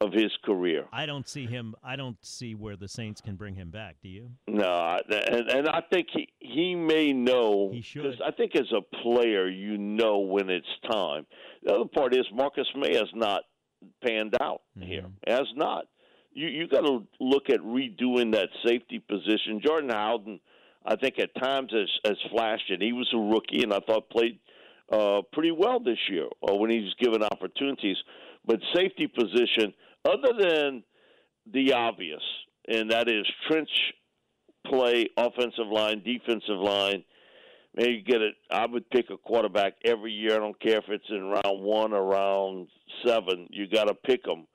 of 0.00 0.12
his 0.12 0.30
career. 0.44 0.86
I 0.92 1.04
don't 1.06 1.28
see 1.28 1.46
him. 1.46 1.74
I 1.84 1.96
don't 1.96 2.16
see 2.24 2.54
where 2.54 2.76
the 2.76 2.88
Saints 2.88 3.20
can 3.20 3.36
bring 3.36 3.54
him 3.54 3.70
back. 3.70 3.96
Do 4.02 4.08
you? 4.08 4.30
No, 4.46 4.98
and, 5.10 5.50
and 5.50 5.68
I 5.68 5.82
think 5.92 6.08
he 6.12 6.28
he 6.38 6.74
may 6.74 7.12
know. 7.12 7.70
He 7.72 7.82
should. 7.82 8.20
I 8.24 8.30
think 8.30 8.56
as 8.56 8.72
a 8.72 8.82
player, 9.02 9.48
you 9.48 9.76
know 9.76 10.20
when 10.20 10.48
it's 10.48 10.66
time. 10.90 11.26
The 11.64 11.74
other 11.74 11.88
part 11.92 12.14
is 12.14 12.24
Marcus 12.32 12.66
Maye 12.74 12.96
has 12.96 13.10
not 13.14 13.42
panned 14.04 14.36
out 14.40 14.62
mm-hmm. 14.78 14.88
here. 14.88 15.06
Has 15.26 15.46
not. 15.54 15.84
You 16.32 16.48
you 16.48 16.68
got 16.68 16.82
to 16.82 17.02
look 17.18 17.50
at 17.50 17.60
redoing 17.60 18.32
that 18.32 18.48
safety 18.64 18.98
position. 18.98 19.60
Jordan 19.64 19.90
Howden, 19.90 20.40
I 20.84 20.96
think 20.96 21.18
at 21.18 21.34
times 21.40 21.72
has 21.72 21.88
has 22.04 22.16
flashed, 22.30 22.70
and 22.70 22.82
he 22.82 22.92
was 22.92 23.08
a 23.12 23.18
rookie, 23.18 23.62
and 23.62 23.72
I 23.72 23.80
thought 23.80 24.10
played 24.10 24.38
uh, 24.92 25.22
pretty 25.32 25.50
well 25.50 25.80
this 25.80 25.98
year 26.08 26.26
uh, 26.48 26.54
when 26.54 26.70
he 26.70 26.80
was 26.80 26.94
given 27.00 27.22
opportunities. 27.22 27.96
But 28.46 28.60
safety 28.74 29.06
position 29.06 29.74
other 30.04 30.32
than 30.38 30.82
the 31.52 31.72
obvious, 31.72 32.22
and 32.68 32.90
that 32.90 33.08
is 33.08 33.26
trench 33.48 33.68
play, 34.66 35.06
offensive 35.16 35.66
line, 35.70 36.02
defensive 36.04 36.58
line. 36.58 37.04
Maybe 37.74 38.02
get 38.02 38.20
it. 38.20 38.34
I 38.50 38.66
would 38.66 38.90
pick 38.90 39.10
a 39.10 39.16
quarterback 39.16 39.74
every 39.84 40.12
year. 40.12 40.34
I 40.34 40.38
don't 40.38 40.60
care 40.60 40.78
if 40.78 40.88
it's 40.88 41.08
in 41.08 41.22
round 41.22 41.62
one 41.62 41.92
or 41.92 42.04
round 42.04 42.66
seven. 43.06 43.46
You 43.50 43.68
got 43.68 43.84
to 43.84 43.94
pick 43.94 44.24
them. 44.24 44.46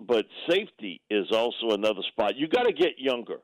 But 0.00 0.26
safety 0.48 1.00
is 1.10 1.26
also 1.32 1.70
another 1.70 2.02
spot. 2.08 2.36
You 2.36 2.48
got 2.48 2.64
to 2.64 2.72
get 2.72 2.98
younger, 2.98 3.38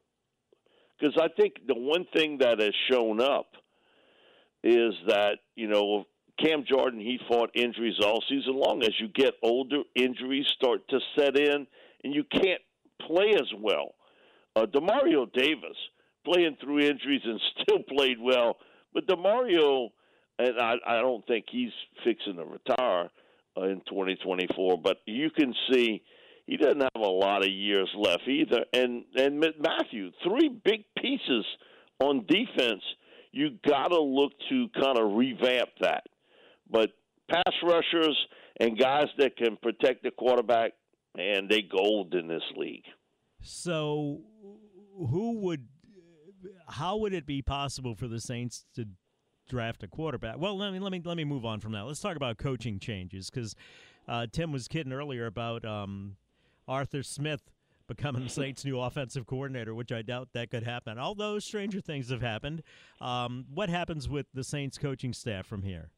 because 0.99 1.17
I 1.21 1.29
think 1.41 1.55
the 1.67 1.75
one 1.75 2.07
thing 2.13 2.39
that 2.39 2.61
has 2.61 2.75
shown 2.91 3.21
up 3.21 3.47
is 4.63 4.95
that 5.07 5.39
you 5.55 5.69
know 5.69 6.05
Cam 6.39 6.65
Jordan, 6.69 7.01
he 7.01 7.19
fought 7.29 7.51
injuries 7.55 7.97
all 8.03 8.23
season 8.29 8.55
long. 8.55 8.83
As 8.83 8.93
you 8.99 9.09
get 9.09 9.35
older, 9.43 9.83
injuries 9.95 10.47
start 10.55 10.89
to 10.89 11.01
set 11.17 11.37
in, 11.37 11.67
and 12.05 12.15
you 12.15 12.25
can't 12.25 12.61
play 13.07 13.35
as 13.35 13.51
well. 13.59 13.95
Uh, 14.55 14.67
Demario 14.67 15.31
Davis 15.33 15.77
playing 16.25 16.57
through 16.61 16.81
injuries 16.81 17.23
and 17.25 17.41
still 17.63 17.83
played 17.89 18.19
well, 18.21 18.57
but 18.95 19.07
Demario, 19.07 19.89
and 20.39 20.61
I, 20.61 20.75
I 20.87 21.01
don't 21.01 21.27
think 21.27 21.47
he's 21.51 21.73
fixing 22.05 22.37
to 22.37 22.45
retire 22.45 23.11
uh, 23.57 23.65
in 23.65 23.81
2024. 23.89 24.79
But 24.83 24.99
you 25.07 25.31
can 25.31 25.55
see 25.71 26.03
he 26.49 26.57
doesn't 26.57 26.81
have 26.81 27.03
a 27.03 27.07
lot 27.07 27.45
of 27.45 27.53
years 27.53 27.91
left 27.95 28.27
either. 28.27 28.65
And 28.73 29.05
and 29.15 29.39
Mathieu, 29.39 30.11
three 30.25 30.49
big 30.49 30.85
pieces 30.97 31.45
on 32.01 32.25
defense. 32.27 32.83
You 33.33 33.51
got 33.69 33.89
to 33.89 34.01
look 34.01 34.33
to 34.49 34.69
kind 34.81 34.99
of 34.99 35.13
revamp 35.15 35.69
that. 35.83 36.05
But 36.71 36.89
pass 37.31 37.53
rushers 37.63 38.17
and 38.59 38.79
guys 38.79 39.09
that 39.19 39.37
can 39.37 39.59
protect 39.61 40.03
the 40.03 40.11
quarterback, 40.11 40.73
and 41.19 41.51
they 41.51 41.61
gold 41.61 42.15
in 42.15 42.27
this 42.29 42.43
league. 42.57 42.85
So, 43.43 44.23
who 44.97 45.41
would? 45.41 45.69
How 46.67 46.97
would 46.97 47.13
it 47.13 47.27
be 47.27 47.43
possible 47.43 47.95
for 47.95 48.09
the 48.09 48.21
Saints 48.21 48.65
to 48.75 48.87
draft 49.51 49.83
a 49.83 49.89
quarterback? 49.89 50.39
Well, 50.39 50.57
let 50.57 50.73
me 50.73 50.79
let 50.79 50.93
me 50.93 51.03
let 51.05 51.19
me 51.19 51.25
move 51.25 51.45
on 51.45 51.61
from 51.61 51.73
that. 51.73 51.83
Let's 51.83 52.01
talk 52.01 52.17
about 52.17 52.39
coaching 52.39 52.79
changes 52.79 53.29
because 53.29 53.55
uh, 54.09 54.27
Tim 54.33 54.51
was 54.51 54.67
kidding 54.67 54.95
earlier 54.95 55.27
about 55.27 55.67
um, 55.67 56.17
Arthur 56.69 57.03
Smith 57.03 57.51
becoming 57.87 58.23
the 58.25 58.29
Saints' 58.29 58.65
new 58.65 58.81
offensive 58.81 59.27
coordinator, 59.27 59.75
which 59.75 59.91
I 59.91 60.03
doubt 60.03 60.29
that 60.35 60.51
could 60.51 60.63
happen. 60.63 60.99
Although 60.99 61.39
stranger 61.39 61.81
things 61.81 62.11
have 62.11 62.23
happened. 62.23 62.63
Um, 63.01 63.47
what 63.53 63.69
happens 63.69 64.09
with 64.09 64.27
the 64.35 64.45
Saints 64.45 64.79
coaching 64.79 65.13
staff 65.13 65.47
from 65.47 65.63
here? 65.63 65.91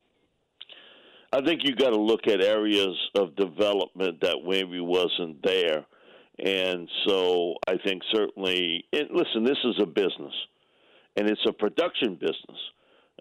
I 1.32 1.40
think 1.42 1.60
you 1.62 1.76
got 1.76 1.90
to 1.90 2.00
look 2.00 2.26
at 2.26 2.42
areas 2.42 2.96
of 3.14 3.36
development 3.36 4.20
that 4.22 4.38
maybe 4.44 4.80
wasn't 4.80 5.42
there. 5.44 5.86
And 6.44 6.88
so 7.06 7.54
I 7.68 7.76
think 7.84 8.02
certainly, 8.12 8.84
and 8.92 9.08
listen, 9.12 9.44
this 9.44 9.58
is 9.64 9.76
a 9.80 9.86
business, 9.86 10.32
and 11.16 11.28
it's 11.28 11.44
a 11.46 11.52
production 11.52 12.14
business, 12.14 12.58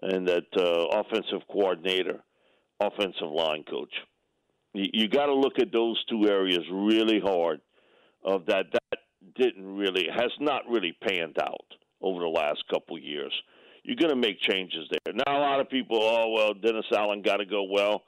and 0.02 0.26
that 0.26 0.46
uh, 0.56 1.00
offensive 1.00 1.46
coordinator, 1.52 2.20
offensive 2.80 3.28
line 3.32 3.62
coach, 3.70 3.92
you, 4.72 4.86
you 4.92 5.08
got 5.08 5.26
to 5.26 5.34
look 5.34 5.58
at 5.58 5.72
those 5.72 6.02
two 6.08 6.28
areas 6.28 6.60
really 6.72 7.20
hard. 7.20 7.60
Of 8.22 8.44
that, 8.46 8.66
that 8.72 8.98
didn't 9.34 9.76
really 9.76 10.06
has 10.14 10.30
not 10.40 10.68
really 10.68 10.94
panned 11.02 11.38
out 11.40 11.74
over 12.02 12.20
the 12.20 12.28
last 12.28 12.62
couple 12.70 12.98
years 12.98 13.32
you're 13.82 13.96
going 13.96 14.10
to 14.10 14.16
make 14.16 14.40
changes 14.40 14.88
there. 14.90 15.14
Now, 15.14 15.38
a 15.38 15.40
lot 15.40 15.60
of 15.60 15.68
people, 15.68 15.98
oh, 16.00 16.30
well, 16.30 16.54
Dennis 16.54 16.84
Allen 16.96 17.22
got 17.22 17.38
to 17.38 17.46
go. 17.46 17.64
Well, 17.64 18.02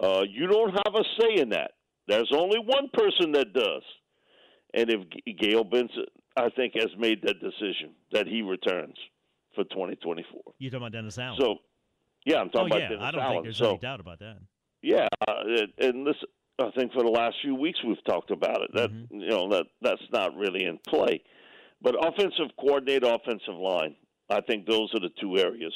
uh, 0.00 0.22
you 0.28 0.46
don't 0.46 0.70
have 0.70 0.94
a 0.94 1.04
say 1.20 1.40
in 1.40 1.50
that. 1.50 1.72
There's 2.06 2.32
only 2.32 2.58
one 2.58 2.88
person 2.92 3.32
that 3.32 3.52
does. 3.52 3.82
And 4.74 4.90
if 4.90 5.38
Gayle 5.40 5.64
Benson, 5.64 6.04
I 6.36 6.50
think, 6.50 6.74
has 6.74 6.90
made 6.98 7.22
that 7.22 7.40
decision 7.40 7.94
that 8.12 8.26
he 8.26 8.42
returns 8.42 8.96
for 9.54 9.64
2024. 9.64 10.40
You're 10.58 10.70
talking 10.70 10.82
about 10.82 10.92
Dennis 10.92 11.18
Allen? 11.18 11.38
So, 11.40 11.56
yeah, 12.24 12.36
I'm 12.36 12.50
talking 12.50 12.72
oh, 12.72 12.76
about 12.76 12.80
yeah. 12.80 12.88
Dennis 12.88 13.02
Allen. 13.02 13.08
I 13.08 13.10
don't 13.10 13.20
Allen. 13.22 13.34
think 13.36 13.44
there's 13.44 13.56
so, 13.56 13.70
any 13.70 13.78
doubt 13.78 14.00
about 14.00 14.18
that. 14.20 14.36
Yeah, 14.82 15.08
and 15.78 16.06
this 16.06 16.16
I 16.60 16.70
think 16.76 16.92
for 16.92 17.02
the 17.02 17.10
last 17.10 17.36
few 17.42 17.54
weeks 17.54 17.78
we've 17.86 18.02
talked 18.04 18.30
about 18.30 18.62
it. 18.62 18.70
That 18.74 18.90
mm-hmm. 18.90 19.20
you 19.20 19.28
know 19.28 19.48
that 19.50 19.66
that's 19.82 20.02
not 20.12 20.36
really 20.36 20.64
in 20.64 20.78
play. 20.88 21.22
But 21.80 21.94
offensive 21.94 22.50
coordinator, 22.58 23.06
offensive 23.06 23.54
line, 23.54 23.94
I 24.28 24.40
think 24.40 24.66
those 24.66 24.90
are 24.94 25.00
the 25.00 25.10
two 25.20 25.38
areas. 25.38 25.72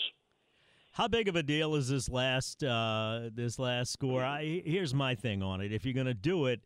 How 0.92 1.08
big 1.08 1.28
of 1.28 1.36
a 1.36 1.42
deal 1.42 1.74
is 1.76 1.88
this 1.88 2.08
last 2.08 2.62
uh, 2.62 3.30
this 3.32 3.58
last 3.58 3.92
score? 3.92 4.22
I, 4.22 4.62
here's 4.64 4.92
my 4.92 5.14
thing 5.14 5.42
on 5.42 5.60
it: 5.60 5.72
if 5.72 5.84
you're 5.84 5.94
going 5.94 6.06
to 6.06 6.14
do 6.14 6.46
it, 6.46 6.60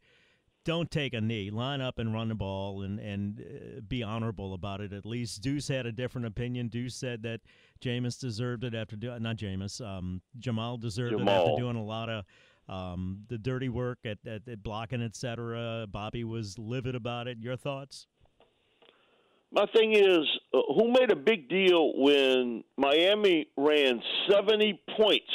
don't 0.67 0.91
take 0.91 1.15
a 1.15 1.21
knee. 1.21 1.51
Line 1.51 1.81
up 1.81 1.99
and 1.99 2.13
run 2.13 2.29
the 2.29 2.35
ball, 2.35 2.83
and 2.83 3.01
and 3.01 3.41
uh, 3.41 3.81
be 3.89 4.03
honorable 4.03 4.53
about 4.53 4.83
it. 4.83 4.93
At 4.93 5.07
least 5.07 5.41
Deuce 5.41 5.69
had 5.69 5.87
a 5.87 5.93
different 5.93 6.27
opinion. 6.27 6.69
Deuce 6.69 6.95
said 6.95 7.23
that 7.23 7.41
Jameis 7.81 8.21
deserved 8.21 8.65
it 8.65 8.75
after 8.75 8.97
doing 8.97 9.23
not 9.23 9.37
Jameis. 9.37 9.81
Um, 9.81 10.21
Jamaal 10.39 10.79
deserved 10.79 11.15
Jamaal. 11.15 11.23
it 11.23 11.29
after 11.29 11.63
doing 11.63 11.77
a 11.77 11.85
lot 11.85 12.11
of 12.11 12.25
um, 12.69 13.21
the 13.29 13.39
dirty 13.39 13.71
work 13.71 14.01
at, 14.05 14.19
at, 14.27 14.47
at 14.47 14.63
blocking, 14.63 15.01
etc. 15.01 15.87
Bobby 15.91 16.25
was 16.25 16.59
livid 16.59 16.95
about 16.95 17.29
it. 17.29 17.39
Your 17.41 17.57
thoughts? 17.57 18.07
my 19.53 19.67
thing 19.75 19.95
is, 19.95 20.27
uh, 20.53 20.61
who 20.75 20.93
made 20.93 21.11
a 21.11 21.17
big 21.17 21.49
deal 21.49 21.93
when 21.97 22.63
Miami 22.77 23.49
ran 23.57 24.03
70 24.31 24.81
points 24.97 25.31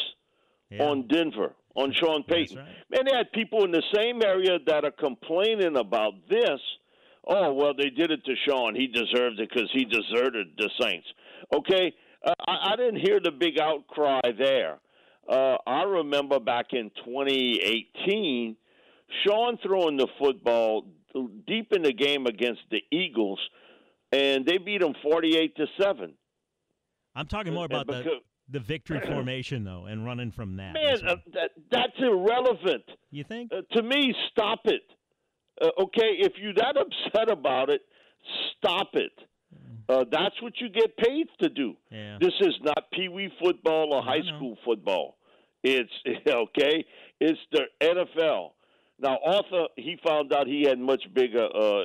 yeah. 0.70 0.84
on 0.84 1.08
Denver, 1.08 1.56
on 1.76 1.94
Sean 1.94 2.24
Payton? 2.24 2.58
Right. 2.58 2.68
Man, 2.90 3.02
they 3.06 3.16
had 3.16 3.32
people 3.32 3.64
in 3.66 3.72
the 3.72 3.84
same 3.94 4.22
area 4.24 4.58
that 4.68 4.84
are 4.84 4.92
complaining 4.92 5.78
about 5.78 6.14
this. 6.30 6.60
Oh, 7.28 7.54
well, 7.54 7.74
they 7.76 7.90
did 7.90 8.12
it 8.12 8.26
to 8.26 8.34
Sean. 8.48 8.76
He 8.76 8.88
deserved 8.88 9.40
it 9.40 9.50
because 9.50 9.70
he 9.74 9.86
deserted 9.86 10.48
the 10.58 10.70
Saints. 10.82 11.08
Okay, 11.54 11.94
uh, 12.26 12.34
I, 12.48 12.74
I 12.74 12.76
didn't 12.76 13.00
hear 13.00 13.20
the 13.20 13.32
big 13.32 13.60
outcry 13.60 14.22
there. 14.38 14.80
Uh, 15.30 15.58
I 15.68 15.84
remember 15.84 16.40
back 16.40 16.68
in 16.74 16.92
2018, 17.06 18.56
Sean 19.26 19.58
throwing 19.64 19.98
the 19.98 20.08
football 20.20 20.86
deep 21.48 21.72
in 21.74 21.84
the 21.84 21.94
game 21.94 22.26
against 22.26 22.62
the 22.72 22.82
Eagles, 22.92 23.40
and 24.12 24.46
they 24.46 24.58
beat 24.58 24.82
them 24.82 24.94
48 25.04 25.56
to 25.58 25.66
seven. 25.80 26.14
I'm 27.16 27.28
talking 27.28 27.54
more 27.54 27.66
about 27.66 27.88
the 27.88 28.22
the 28.52 28.60
victory 28.60 29.00
formation 29.06 29.64
though, 29.64 29.86
and 29.86 30.06
running 30.06 30.32
from 30.32 30.58
that. 30.58 30.74
Man, 30.74 31.08
uh, 31.08 31.16
that 31.34 31.52
that's 31.72 31.94
irrelevant. 32.00 32.84
You 33.12 33.24
think? 33.24 33.52
Uh, 33.52 33.62
to 33.76 33.84
me, 33.84 34.14
stop 34.32 34.60
it. 34.66 34.82
Uh, 35.62 35.70
okay, 35.84 36.18
if 36.20 36.34
you're 36.42 36.54
that 36.54 36.76
upset 36.78 37.30
about 37.32 37.70
it, 37.70 37.82
stop 38.58 38.90
it. 38.94 39.12
Uh, 39.90 40.06
that's 40.10 40.42
what 40.42 40.54
you 40.62 40.70
get 40.70 40.96
paid 40.98 41.28
to 41.42 41.50
do. 41.50 41.74
Yeah. 41.92 42.18
This 42.22 42.34
is 42.42 42.54
not 42.64 42.90
pee 42.94 43.10
wee 43.10 43.30
football 43.44 43.94
or 43.94 44.02
high 44.02 44.22
school 44.36 44.58
football. 44.64 45.18
It's 45.64 45.92
okay. 46.28 46.86
It's 47.20 47.40
the 47.52 47.64
NFL. 47.82 48.52
Now, 49.00 49.18
Arthur, 49.26 49.66
he 49.76 49.98
found 50.06 50.32
out 50.32 50.48
he 50.48 50.64
had 50.64 50.80
much 50.80 51.04
bigger 51.14 51.46
uh, 51.46 51.84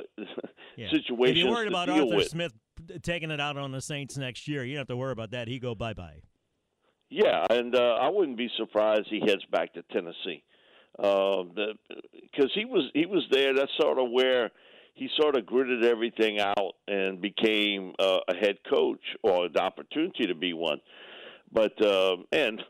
Yeah. 0.77 0.89
situations 0.91 1.19
If 1.31 1.37
you're 1.37 1.49
worried 1.49 1.67
about 1.67 1.89
Arthur 1.89 2.15
with. 2.15 2.29
Smith 2.29 2.53
taking 3.01 3.31
it 3.31 3.41
out 3.41 3.57
on 3.57 3.71
the 3.71 3.81
Saints 3.81 4.17
next 4.17 4.47
year, 4.47 4.63
you 4.63 4.73
don't 4.75 4.81
have 4.81 4.87
to 4.87 4.95
worry 4.97 5.11
about 5.11 5.31
that. 5.31 5.47
He 5.47 5.59
go 5.59 5.75
bye 5.75 5.93
bye. 5.93 6.21
Yeah, 7.09 7.45
and 7.49 7.75
uh, 7.75 7.97
I 8.01 8.09
wouldn't 8.09 8.37
be 8.37 8.49
surprised 8.57 9.07
he 9.09 9.21
heads 9.21 9.45
back 9.51 9.73
to 9.73 9.83
Tennessee, 9.93 10.43
because 10.97 12.51
he 12.53 12.65
was 12.65 12.89
he 12.93 13.05
was 13.05 13.25
there. 13.31 13.53
That's 13.53 13.71
sort 13.79 13.97
of 13.97 14.11
where 14.11 14.51
he 14.93 15.09
sort 15.19 15.37
of 15.37 15.45
gritted 15.45 15.85
everything 15.85 16.39
out 16.39 16.73
and 16.87 17.21
became 17.21 17.93
uh, 17.99 18.19
a 18.27 18.35
head 18.35 18.57
coach 18.69 19.01
or 19.23 19.47
the 19.47 19.61
opportunity 19.61 20.25
to 20.27 20.35
be 20.35 20.53
one. 20.53 20.81
But 21.51 21.81
uh, 21.81 22.17
and 22.31 22.61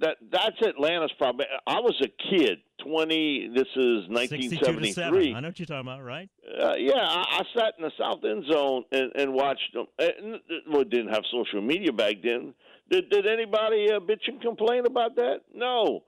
that 0.00 0.16
that's 0.30 0.56
Atlanta's 0.66 1.12
problem. 1.18 1.46
I 1.66 1.80
was 1.80 2.00
a 2.02 2.08
kid, 2.30 2.58
twenty. 2.82 3.48
This 3.54 3.66
is 3.76 4.06
62 4.08 4.56
1973. 4.56 5.34
I 5.34 5.40
know 5.40 5.48
what 5.48 5.58
you're 5.58 5.66
talking 5.66 5.80
about, 5.80 6.02
right? 6.02 6.30
Uh, 6.48 6.74
yeah, 6.78 6.94
I, 6.96 7.40
I 7.40 7.42
sat 7.58 7.74
in 7.78 7.84
the 7.84 7.90
south 7.98 8.24
end 8.24 8.44
zone 8.50 8.84
and, 8.92 9.12
and 9.16 9.34
watched 9.34 9.74
them. 9.74 9.86
And, 9.98 10.40
well, 10.70 10.84
didn't 10.84 11.12
have 11.12 11.24
social 11.30 11.60
media 11.60 11.92
back 11.92 12.14
then. 12.22 12.54
Did, 12.90 13.08
did 13.10 13.26
anybody 13.26 13.88
uh, 13.90 14.00
bitch 14.00 14.26
and 14.26 14.40
complain 14.40 14.84
about 14.86 15.16
that? 15.16 15.40
No. 15.54 16.02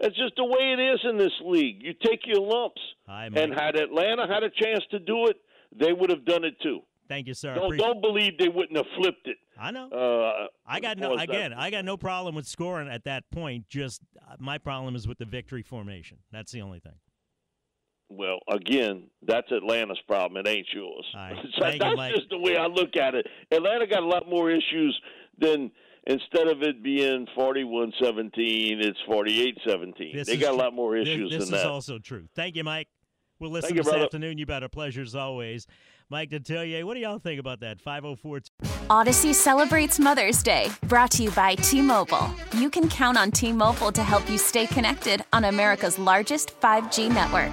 That's 0.00 0.14
just 0.14 0.34
the 0.36 0.44
way 0.44 0.74
it 0.76 0.80
is 0.80 1.00
in 1.08 1.16
this 1.16 1.32
league. 1.44 1.82
You 1.82 1.94
take 2.04 2.20
your 2.26 2.40
lumps. 2.40 2.80
Hi, 3.06 3.26
and 3.26 3.54
had 3.54 3.76
Atlanta 3.76 4.26
had 4.28 4.42
a 4.42 4.50
chance 4.50 4.84
to 4.90 4.98
do 4.98 5.26
it, 5.26 5.36
they 5.74 5.92
would 5.92 6.10
have 6.10 6.26
done 6.26 6.44
it 6.44 6.54
too. 6.62 6.80
Thank 7.08 7.28
you, 7.28 7.34
sir. 7.34 7.54
Don't, 7.54 7.76
don't 7.76 8.00
believe 8.02 8.36
they 8.36 8.48
wouldn't 8.48 8.76
have 8.76 8.86
flipped 8.98 9.26
it. 9.26 9.36
I 9.58 9.70
know. 9.70 9.88
Uh, 9.88 10.48
I 10.66 10.80
got 10.80 10.98
no 10.98 11.10
was 11.10 11.20
that- 11.20 11.30
again. 11.30 11.52
I 11.52 11.70
got 11.70 11.84
no 11.84 11.96
problem 11.96 12.34
with 12.34 12.46
scoring 12.46 12.88
at 12.88 13.04
that 13.04 13.30
point. 13.30 13.68
Just 13.68 14.02
uh, 14.28 14.34
my 14.38 14.58
problem 14.58 14.94
is 14.96 15.08
with 15.08 15.18
the 15.18 15.24
victory 15.24 15.62
formation. 15.62 16.18
That's 16.30 16.52
the 16.52 16.62
only 16.62 16.80
thing. 16.80 16.94
Well, 18.08 18.38
again, 18.48 19.08
that's 19.26 19.50
Atlanta's 19.50 19.98
problem. 20.06 20.44
It 20.44 20.48
ain't 20.48 20.68
yours. 20.72 21.04
So 21.12 21.18
Thank 21.60 21.82
you, 21.82 21.96
that's 21.96 22.14
just 22.14 22.30
the 22.30 22.38
way 22.38 22.56
I 22.56 22.66
look 22.66 22.96
at 22.96 23.14
it. 23.14 23.26
Atlanta 23.50 23.86
got 23.86 24.02
a 24.02 24.06
lot 24.06 24.28
more 24.28 24.50
issues 24.50 25.00
than 25.38 25.70
instead 26.06 26.48
of 26.48 26.62
it 26.62 26.82
being 26.82 27.26
41-17, 27.36 27.92
it's 28.80 28.98
48-17. 29.08 30.12
This 30.14 30.26
They 30.26 30.34
is 30.34 30.40
got 30.40 30.52
a 30.52 30.56
lot 30.56 30.74
more 30.74 30.98
This- 30.98 31.08
issues 31.08 31.30
This, 31.30 31.44
than 31.48 31.54
is 31.56 31.62
that. 31.62 31.70
also 31.70 31.98
true. 31.98 32.28
Thank 32.34 32.56
you, 32.56 32.64
Mike. 32.64 32.88
We'll 33.38 33.50
listen 33.50 33.68
Thank 33.68 33.76
you, 33.78 33.82
this 33.82 33.90
brother. 33.90 34.04
afternoon. 34.04 34.38
You 34.38 34.46
better 34.46 34.68
pleasure 34.68 35.02
as 35.02 35.14
always. 35.14 35.66
Mike 36.08 36.30
Detillier, 36.30 36.84
what 36.84 36.94
do 36.94 37.00
y'all 37.00 37.18
think 37.18 37.38
about 37.40 37.60
that? 37.60 37.80
504 37.80 38.40
Audacy 38.88 39.34
celebrates 39.34 39.98
Mother's 39.98 40.42
Day, 40.42 40.68
brought 40.84 41.10
to 41.12 41.24
you 41.24 41.30
by 41.32 41.56
T 41.56 41.82
Mobile. 41.82 42.30
You 42.56 42.70
can 42.70 42.88
count 42.88 43.18
on 43.18 43.30
T 43.32 43.52
Mobile 43.52 43.90
to 43.92 44.02
help 44.02 44.30
you 44.30 44.38
stay 44.38 44.66
connected 44.66 45.22
on 45.32 45.44
America's 45.44 45.98
largest 45.98 46.58
5G 46.60 47.08
network. 47.12 47.52